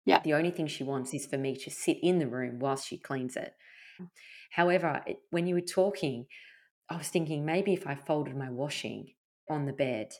Yeah. 0.04 0.20
The 0.24 0.34
only 0.34 0.50
thing 0.50 0.66
she 0.66 0.84
wants 0.84 1.12
is 1.12 1.26
for 1.26 1.36
me 1.36 1.56
to 1.56 1.70
sit 1.70 1.98
in 2.02 2.18
the 2.18 2.28
room 2.28 2.58
whilst 2.58 2.88
she 2.88 2.96
cleans 2.96 3.36
it. 3.36 3.54
Mm. 4.00 4.08
However, 4.52 5.02
it, 5.06 5.18
when 5.30 5.46
you 5.46 5.54
were 5.54 5.60
talking, 5.60 6.26
I 6.88 6.96
was 6.96 7.08
thinking 7.08 7.44
maybe 7.44 7.74
if 7.74 7.86
I 7.86 7.94
folded 7.94 8.36
my 8.36 8.50
washing 8.50 9.12
on 9.50 9.66
the 9.66 9.72
bed, 9.72 10.12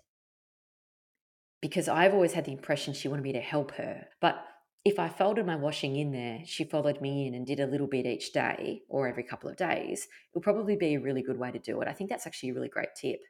because 1.61 1.88
I've 1.88 2.14
always 2.14 2.35
had 2.35 2.44
the 2.44 2.52
impression 2.52 2.92
she 2.92 3.09
wanted 3.09 3.22
me 3.22 3.33
to 3.33 3.40
help 3.40 3.72
her. 3.72 4.07
But 4.20 4.44
if 4.88 4.98
I 4.98 5.09
folded 5.09 5.46
my 5.46 5.57
washing 5.57 5.96
in 5.96 6.12
there, 6.12 6.40
she 6.44 6.64
followed 6.64 7.01
me 7.01 7.27
in 7.27 7.35
and 7.35 7.46
did 7.46 7.61
a 7.61 7.66
little 7.66 7.87
bit 7.87 8.07
each 8.07 8.33
day 8.33 8.83
or 8.88 9.07
every 9.07 9.22
couple 9.22 9.48
of 9.48 9.57
days, 9.57 10.05
it 10.05 10.35
would 10.35 10.42
probably 10.42 10.77
be 10.77 10.94
a 10.94 11.01
really 11.01 11.22
good 11.22 11.38
way 11.38 11.51
to 11.51 11.59
do 11.59 11.81
it. 11.81 11.88
I 11.88 11.92
think 11.92 12.11
that's 12.11 12.27
actually 12.27 12.51
a 12.51 12.55
really 12.55 12.68
great 12.68 12.94
tip. 13.01 13.20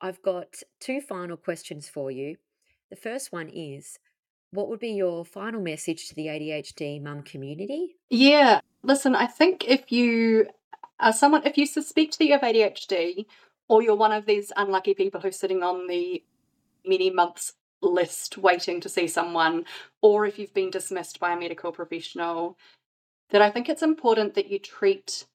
I've 0.00 0.22
got 0.22 0.56
two 0.80 1.00
final 1.00 1.36
questions 1.36 1.88
for 1.88 2.10
you. 2.10 2.36
The 2.90 2.96
first 2.96 3.32
one 3.32 3.48
is 3.48 3.98
what 4.50 4.68
would 4.68 4.80
be 4.80 4.92
your 4.92 5.24
final 5.24 5.60
message 5.60 6.08
to 6.08 6.14
the 6.14 6.26
ADHD 6.26 7.02
mum 7.02 7.22
community? 7.22 7.96
Yeah, 8.08 8.60
listen, 8.82 9.16
I 9.16 9.26
think 9.26 9.64
if 9.66 9.90
you 9.90 10.46
are 11.00 11.12
someone, 11.12 11.44
if 11.44 11.58
you 11.58 11.66
suspect 11.66 12.18
that 12.18 12.24
you 12.24 12.32
have 12.32 12.42
ADHD, 12.42 13.26
or 13.68 13.82
you're 13.82 13.96
one 13.96 14.12
of 14.12 14.26
these 14.26 14.52
unlucky 14.56 14.94
people 14.94 15.20
who's 15.20 15.38
sitting 15.38 15.62
on 15.62 15.86
the 15.88 16.22
many 16.86 17.10
months 17.10 17.54
list 17.84 18.38
waiting 18.38 18.80
to 18.80 18.88
see 18.88 19.06
someone, 19.06 19.64
or 20.02 20.26
if 20.26 20.38
you've 20.38 20.54
been 20.54 20.70
dismissed 20.70 21.20
by 21.20 21.32
a 21.32 21.38
medical 21.38 21.72
professional, 21.72 22.58
that 23.30 23.42
I 23.42 23.50
think 23.50 23.68
it's 23.68 23.82
important 23.82 24.34
that 24.34 24.50
you 24.50 24.58
treat 24.58 25.26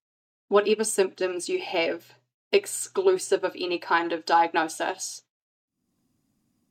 whatever 0.47 0.83
symptoms 0.83 1.49
you 1.49 1.59
have 1.61 2.13
exclusive 2.51 3.43
of 3.43 3.55
any 3.57 3.77
kind 3.77 4.11
of 4.11 4.25
diagnosis. 4.25 5.23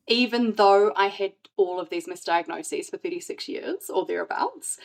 Even 0.07 0.53
though 0.53 0.93
I 0.97 1.09
had 1.09 1.33
all 1.57 1.79
of 1.81 1.91
these 1.91 2.07
misdiagnoses 2.07 2.91
for 2.91 2.97
36 2.97 3.49
years 3.49 3.91
or 3.91 4.07
thereabouts, 4.07 4.79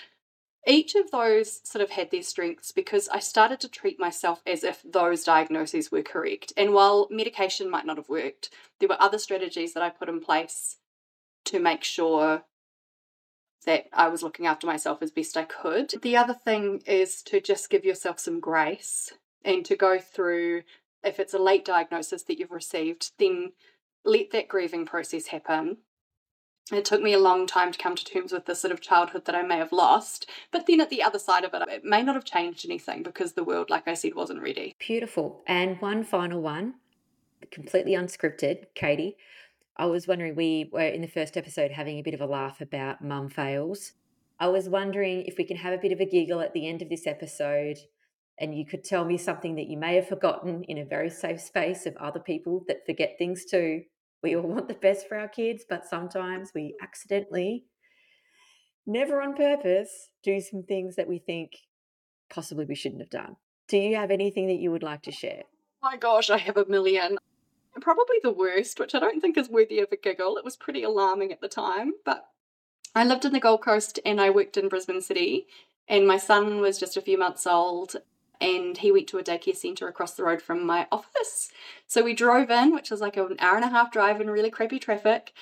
each 0.65 0.95
of 0.95 1.11
those 1.11 1.59
sort 1.63 1.83
of 1.83 1.91
had 1.91 2.11
their 2.11 2.23
strengths 2.23 2.71
because 2.71 3.09
I 3.09 3.19
started 3.19 3.59
to 3.61 3.67
treat 3.67 3.99
myself 3.99 4.41
as 4.45 4.63
if 4.63 4.81
those 4.83 5.23
diagnoses 5.23 5.91
were 5.91 6.03
correct. 6.03 6.53
And 6.55 6.73
while 6.73 7.07
medication 7.09 7.69
might 7.69 7.85
not 7.85 7.97
have 7.97 8.09
worked, 8.09 8.49
there 8.79 8.89
were 8.89 9.01
other 9.01 9.17
strategies 9.17 9.73
that 9.73 9.83
I 9.83 9.89
put 9.89 10.09
in 10.09 10.21
place 10.21 10.77
to 11.45 11.59
make 11.59 11.83
sure 11.83 12.43
that 13.65 13.85
I 13.93 14.09
was 14.09 14.23
looking 14.23 14.45
after 14.45 14.67
myself 14.67 15.01
as 15.01 15.11
best 15.11 15.37
I 15.37 15.43
could. 15.43 15.93
The 16.01 16.17
other 16.17 16.33
thing 16.33 16.81
is 16.85 17.21
to 17.23 17.39
just 17.39 17.69
give 17.69 17.85
yourself 17.85 18.19
some 18.19 18.39
grace 18.39 19.13
and 19.45 19.63
to 19.65 19.75
go 19.75 19.99
through, 19.99 20.63
if 21.03 21.19
it's 21.19 21.33
a 21.33 21.39
late 21.39 21.63
diagnosis 21.63 22.23
that 22.23 22.39
you've 22.39 22.51
received, 22.51 23.11
then 23.19 23.53
let 24.03 24.31
that 24.31 24.49
grieving 24.49 24.85
process 24.85 25.27
happen 25.27 25.77
it 26.71 26.85
took 26.85 27.01
me 27.01 27.13
a 27.13 27.19
long 27.19 27.45
time 27.45 27.71
to 27.71 27.79
come 27.79 27.95
to 27.95 28.05
terms 28.05 28.31
with 28.31 28.45
the 28.45 28.55
sort 28.55 28.71
of 28.71 28.79
childhood 28.79 29.25
that 29.25 29.35
I 29.35 29.41
may 29.41 29.57
have 29.57 29.73
lost. 29.73 30.29
But 30.51 30.65
then 30.65 30.79
at 30.79 30.89
the 30.89 31.03
other 31.03 31.19
side 31.19 31.43
of 31.43 31.53
it, 31.53 31.61
it 31.67 31.83
may 31.83 32.01
not 32.01 32.15
have 32.15 32.23
changed 32.23 32.65
anything 32.65 33.03
because 33.03 33.33
the 33.33 33.43
world, 33.43 33.69
like 33.69 33.87
I 33.87 33.95
said, 33.95 34.15
wasn't 34.15 34.41
ready. 34.41 34.75
Beautiful. 34.79 35.43
And 35.45 35.81
one 35.81 36.03
final 36.03 36.41
one, 36.41 36.75
completely 37.51 37.93
unscripted, 37.93 38.67
Katie. 38.75 39.17
I 39.77 39.85
was 39.85 40.07
wondering, 40.07 40.35
we 40.35 40.69
were 40.71 40.81
in 40.81 41.01
the 41.01 41.07
first 41.07 41.35
episode 41.35 41.71
having 41.71 41.97
a 41.97 42.03
bit 42.03 42.13
of 42.13 42.21
a 42.21 42.25
laugh 42.25 42.61
about 42.61 43.03
mum 43.03 43.29
fails. 43.29 43.93
I 44.39 44.47
was 44.47 44.69
wondering 44.69 45.23
if 45.23 45.37
we 45.37 45.45
can 45.45 45.57
have 45.57 45.73
a 45.73 45.81
bit 45.81 45.91
of 45.91 45.99
a 45.99 46.05
giggle 46.05 46.41
at 46.41 46.53
the 46.53 46.67
end 46.67 46.81
of 46.81 46.89
this 46.89 47.07
episode 47.07 47.77
and 48.39 48.57
you 48.57 48.65
could 48.65 48.83
tell 48.83 49.05
me 49.05 49.17
something 49.17 49.55
that 49.55 49.67
you 49.67 49.77
may 49.77 49.95
have 49.95 50.07
forgotten 50.07 50.63
in 50.63 50.79
a 50.79 50.85
very 50.85 51.09
safe 51.09 51.39
space 51.39 51.85
of 51.85 51.95
other 51.97 52.19
people 52.19 52.63
that 52.67 52.85
forget 52.85 53.15
things 53.17 53.45
too 53.45 53.83
we 54.23 54.35
all 54.35 54.43
want 54.43 54.69
the 54.69 54.73
best 54.73 55.07
for 55.07 55.17
our 55.17 55.27
kids, 55.27 55.65
but 55.69 55.85
sometimes 55.85 56.51
we 56.55 56.75
accidentally, 56.81 57.65
never 58.87 59.21
on 59.21 59.35
purpose, 59.35 60.09
do 60.23 60.39
some 60.39 60.63
things 60.63 60.95
that 60.95 61.09
we 61.09 61.19
think 61.19 61.51
possibly 62.29 62.65
we 62.65 62.73
shouldn't 62.73 63.01
have 63.01 63.09
done. 63.09 63.35
Do 63.67 63.77
you 63.77 63.97
have 63.97 64.11
anything 64.11 64.47
that 64.47 64.59
you 64.59 64.71
would 64.71 64.81
like 64.81 65.03
to 65.03 65.11
share? 65.11 65.43
Oh 65.83 65.89
my 65.89 65.97
gosh, 65.97 66.29
I 66.29 66.37
have 66.37 66.57
a 66.57 66.65
million. 66.65 67.17
Probably 67.81 68.17
the 68.21 68.31
worst, 68.31 68.79
which 68.79 68.95
I 68.95 68.99
don't 68.99 69.19
think 69.19 69.37
is 69.37 69.49
worthy 69.49 69.79
of 69.79 69.91
a 69.91 69.97
giggle. 69.97 70.37
It 70.37 70.45
was 70.45 70.55
pretty 70.55 70.83
alarming 70.83 71.31
at 71.31 71.41
the 71.41 71.47
time, 71.47 71.93
but 72.05 72.27
I 72.95 73.03
lived 73.03 73.25
in 73.25 73.33
the 73.33 73.39
Gold 73.39 73.61
Coast 73.61 73.99
and 74.05 74.21
I 74.21 74.29
worked 74.29 74.57
in 74.57 74.69
Brisbane 74.69 75.01
City, 75.01 75.47
and 75.87 76.07
my 76.07 76.17
son 76.17 76.61
was 76.61 76.79
just 76.79 76.95
a 76.95 77.01
few 77.01 77.17
months 77.17 77.47
old 77.47 77.97
and 78.43 78.77
he 78.77 78.91
went 78.91 79.07
to 79.07 79.17
a 79.17 79.23
daycare 79.23 79.55
centre 79.55 79.87
across 79.87 80.13
the 80.13 80.23
road 80.23 80.41
from 80.41 80.65
my 80.65 80.85
office. 80.91 81.49
So 81.87 82.03
we 82.03 82.13
drove 82.13 82.49
in, 82.51 82.73
which 82.73 82.91
was 82.91 82.99
like 82.99 83.15
an 83.15 83.37
hour 83.39 83.55
and 83.55 83.63
a 83.63 83.69
half 83.69 83.91
drive 83.91 84.19
in 84.19 84.29
really 84.29 84.49
crappy 84.49 84.79
traffic. 84.79 85.33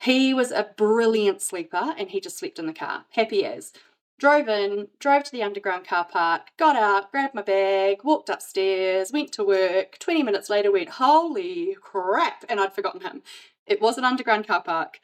He 0.00 0.32
was 0.32 0.52
a 0.52 0.70
brilliant 0.76 1.42
sleeper 1.42 1.94
and 1.98 2.10
he 2.10 2.20
just 2.20 2.38
slept 2.38 2.58
in 2.58 2.66
the 2.66 2.72
car, 2.72 3.06
happy 3.10 3.44
as. 3.44 3.72
Drove 4.18 4.48
in, 4.48 4.88
drove 4.98 5.24
to 5.24 5.32
the 5.32 5.42
underground 5.42 5.86
car 5.86 6.04
park, 6.04 6.48
got 6.56 6.74
out, 6.74 7.10
grabbed 7.10 7.34
my 7.34 7.42
bag, 7.42 7.98
walked 8.02 8.30
upstairs, 8.30 9.12
went 9.12 9.30
to 9.32 9.44
work. 9.44 9.98
20 9.98 10.22
minutes 10.22 10.48
later, 10.48 10.72
went, 10.72 10.88
Holy 10.88 11.76
crap! 11.82 12.44
And 12.48 12.58
I'd 12.58 12.74
forgotten 12.74 13.02
him. 13.02 13.22
It 13.66 13.82
was 13.82 13.98
an 13.98 14.04
underground 14.04 14.46
car 14.46 14.62
park. 14.62 15.00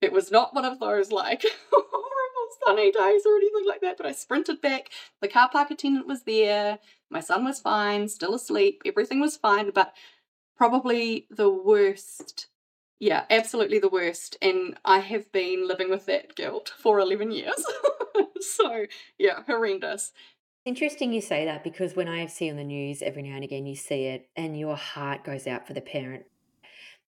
It 0.00 0.12
was 0.12 0.32
not 0.32 0.54
one 0.54 0.64
of 0.64 0.80
those 0.80 1.12
like 1.12 1.44
horrible 1.70 2.48
sunny 2.66 2.90
days 2.90 3.22
or 3.24 3.36
anything 3.36 3.66
like 3.66 3.80
that, 3.82 3.96
but 3.96 4.06
I 4.06 4.12
sprinted 4.12 4.60
back. 4.60 4.90
The 5.20 5.28
car 5.28 5.48
park 5.48 5.70
attendant 5.70 6.08
was 6.08 6.22
there. 6.22 6.80
My 7.10 7.20
son 7.20 7.44
was 7.44 7.60
fine, 7.60 8.08
still 8.08 8.34
asleep. 8.34 8.82
Everything 8.84 9.20
was 9.20 9.36
fine, 9.36 9.70
but 9.70 9.94
probably 10.56 11.26
the 11.30 11.50
worst. 11.50 12.48
Yeah, 12.98 13.24
absolutely 13.30 13.78
the 13.78 13.88
worst. 13.88 14.36
And 14.42 14.78
I 14.84 14.98
have 14.98 15.30
been 15.30 15.68
living 15.68 15.90
with 15.90 16.06
that 16.06 16.34
guilt 16.34 16.72
for 16.76 16.98
11 16.98 17.30
years. 17.30 17.64
so, 18.56 18.86
yeah, 19.18 19.42
horrendous. 19.46 20.12
Interesting 20.64 21.12
you 21.12 21.20
say 21.20 21.44
that 21.46 21.64
because 21.64 21.96
when 21.96 22.08
I 22.08 22.26
see 22.26 22.50
on 22.50 22.56
the 22.56 22.64
news 22.64 23.00
every 23.00 23.22
now 23.22 23.36
and 23.36 23.44
again, 23.44 23.66
you 23.66 23.74
see 23.74 24.04
it 24.04 24.28
and 24.36 24.58
your 24.58 24.76
heart 24.76 25.24
goes 25.24 25.46
out 25.46 25.66
for 25.66 25.72
the 25.72 25.80
parent. 25.80 26.24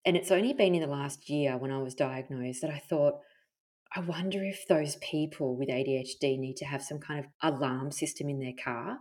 And 0.05 0.17
it's 0.17 0.31
only 0.31 0.53
been 0.53 0.75
in 0.75 0.81
the 0.81 0.87
last 0.87 1.29
year 1.29 1.59
when 1.59 1.71
I 1.71 1.79
was 1.79 1.95
diagnosed 1.95 2.63
that 2.63 2.71
I 2.71 2.79
thought, 2.79 3.21
I 3.95 4.01
wonder 4.01 4.43
if 4.43 4.67
those 4.67 4.97
people 4.97 5.57
with 5.57 5.69
ADHD 5.69 6.39
need 6.39 6.57
to 6.59 6.65
have 6.65 6.83
some 6.83 7.01
kind 7.01 7.21
of 7.21 7.27
alarm 7.43 7.91
system 7.91 8.29
in 8.29 8.39
their 8.39 8.55
car. 8.63 8.99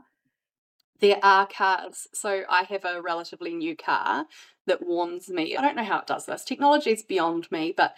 There 1.00 1.20
are 1.24 1.48
cars. 1.48 2.08
So 2.14 2.44
I 2.50 2.64
have 2.64 2.84
a 2.84 3.02
relatively 3.02 3.54
new 3.54 3.76
car 3.76 4.26
that 4.68 4.86
warns 4.86 5.30
me. 5.30 5.56
I 5.56 5.62
don't 5.62 5.76
know 5.76 5.84
how 5.84 6.00
it 6.00 6.08
does 6.08 6.26
this. 6.26 6.44
Technology 6.44 6.92
is 6.92 7.04
beyond 7.04 7.50
me, 7.52 7.74
but 7.76 7.96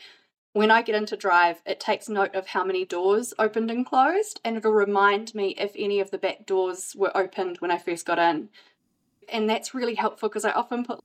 when 0.53 0.71
I 0.71 0.81
get 0.81 0.95
into 0.95 1.15
drive, 1.15 1.61
it 1.65 1.79
takes 1.79 2.09
note 2.09 2.35
of 2.35 2.47
how 2.47 2.63
many 2.63 2.83
doors 2.83 3.33
opened 3.39 3.71
and 3.71 3.85
closed, 3.85 4.41
and 4.43 4.57
it'll 4.57 4.73
remind 4.73 5.33
me 5.33 5.55
if 5.57 5.71
any 5.77 5.99
of 5.99 6.11
the 6.11 6.17
back 6.17 6.45
doors 6.45 6.93
were 6.95 7.15
opened 7.15 7.57
when 7.59 7.71
I 7.71 7.77
first 7.77 8.05
got 8.05 8.19
in. 8.19 8.49
And 9.29 9.49
that's 9.49 9.73
really 9.73 9.95
helpful 9.95 10.27
because 10.27 10.43
I 10.43 10.51
often 10.51 10.83
put 10.83 10.99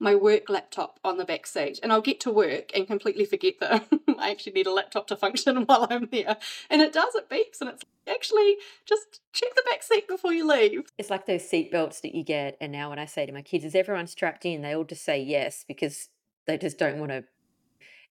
my 0.00 0.14
work 0.14 0.48
laptop 0.48 1.00
on 1.04 1.16
the 1.16 1.24
back 1.24 1.46
seat 1.46 1.80
and 1.82 1.92
I'll 1.92 2.00
get 2.00 2.20
to 2.20 2.30
work 2.30 2.70
and 2.74 2.86
completely 2.86 3.24
forget 3.24 3.54
that 3.58 3.88
I 4.18 4.30
actually 4.30 4.52
need 4.52 4.68
a 4.68 4.72
laptop 4.72 5.08
to 5.08 5.16
function 5.16 5.56
while 5.66 5.88
I'm 5.90 6.08
there. 6.12 6.36
And 6.70 6.80
it 6.80 6.92
does, 6.92 7.16
it 7.16 7.28
beeps 7.28 7.60
and 7.60 7.70
it's 7.70 7.82
actually 8.08 8.58
just 8.86 9.20
check 9.32 9.54
the 9.56 9.64
back 9.68 9.82
seat 9.82 10.06
before 10.06 10.32
you 10.32 10.46
leave. 10.46 10.92
It's 10.98 11.10
like 11.10 11.26
those 11.26 11.48
seat 11.48 11.72
belts 11.72 12.00
that 12.02 12.14
you 12.14 12.22
get. 12.22 12.56
And 12.60 12.70
now 12.70 12.90
when 12.90 13.00
I 13.00 13.06
say 13.06 13.26
to 13.26 13.32
my 13.32 13.42
kids, 13.42 13.64
is 13.64 13.74
everyone 13.74 14.06
strapped 14.06 14.44
in? 14.44 14.62
They 14.62 14.74
all 14.74 14.84
just 14.84 15.04
say 15.04 15.20
yes 15.20 15.64
because 15.66 16.10
they 16.46 16.56
just 16.56 16.78
don't 16.78 17.00
want 17.00 17.10
to 17.10 17.24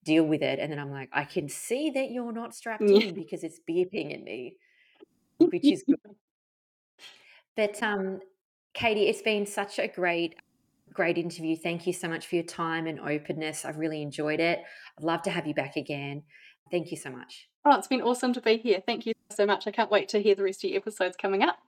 deal 0.07 0.23
with 0.23 0.41
it. 0.41 0.59
And 0.59 0.71
then 0.71 0.79
I'm 0.79 0.91
like, 0.91 1.09
I 1.11 1.25
can 1.25 1.49
see 1.49 1.91
that 1.91 2.09
you're 2.09 2.31
not 2.31 2.55
strapped 2.59 2.81
in 2.81 3.13
because 3.13 3.43
it's 3.43 3.59
beeping 3.69 4.13
at 4.13 4.23
me, 4.23 4.55
which 5.37 5.65
is 5.65 5.83
good. 5.87 5.99
But 7.55 7.81
um, 7.83 8.19
Katie, 8.73 9.07
it's 9.07 9.21
been 9.21 9.45
such 9.45 9.79
a 9.79 9.87
great 9.87 10.35
great 10.93 11.17
interview. 11.17 11.55
Thank 11.55 11.85
you 11.85 11.93
so 11.93 12.07
much 12.07 12.25
for 12.25 12.35
your 12.35 12.45
time 12.45 12.87
and 12.87 12.99
openness. 12.99 13.65
I've 13.65 13.77
really 13.77 14.01
enjoyed 14.01 14.39
it. 14.39 14.63
I'd 14.97 15.03
love 15.03 15.21
to 15.23 15.29
have 15.29 15.45
you 15.45 15.53
back 15.53 15.75
again. 15.75 16.23
Thank 16.71 16.89
you 16.89 16.97
so 16.97 17.11
much. 17.11 17.49
Oh, 17.65 17.77
it's 17.77 17.87
been 17.87 18.01
awesome 18.01 18.33
to 18.33 18.41
be 18.41 18.57
here. 18.57 18.81
Thank 18.83 19.05
you 19.05 19.13
so 19.29 19.45
much. 19.45 19.67
I 19.67 19.71
can't 19.71 19.91
wait 19.91 20.09
to 20.09 20.19
hear 20.19 20.33
the 20.33 20.43
rest 20.43 20.63
of 20.63 20.71
your 20.71 20.79
episodes 20.79 21.15
coming 21.15 21.43
up. 21.43 21.59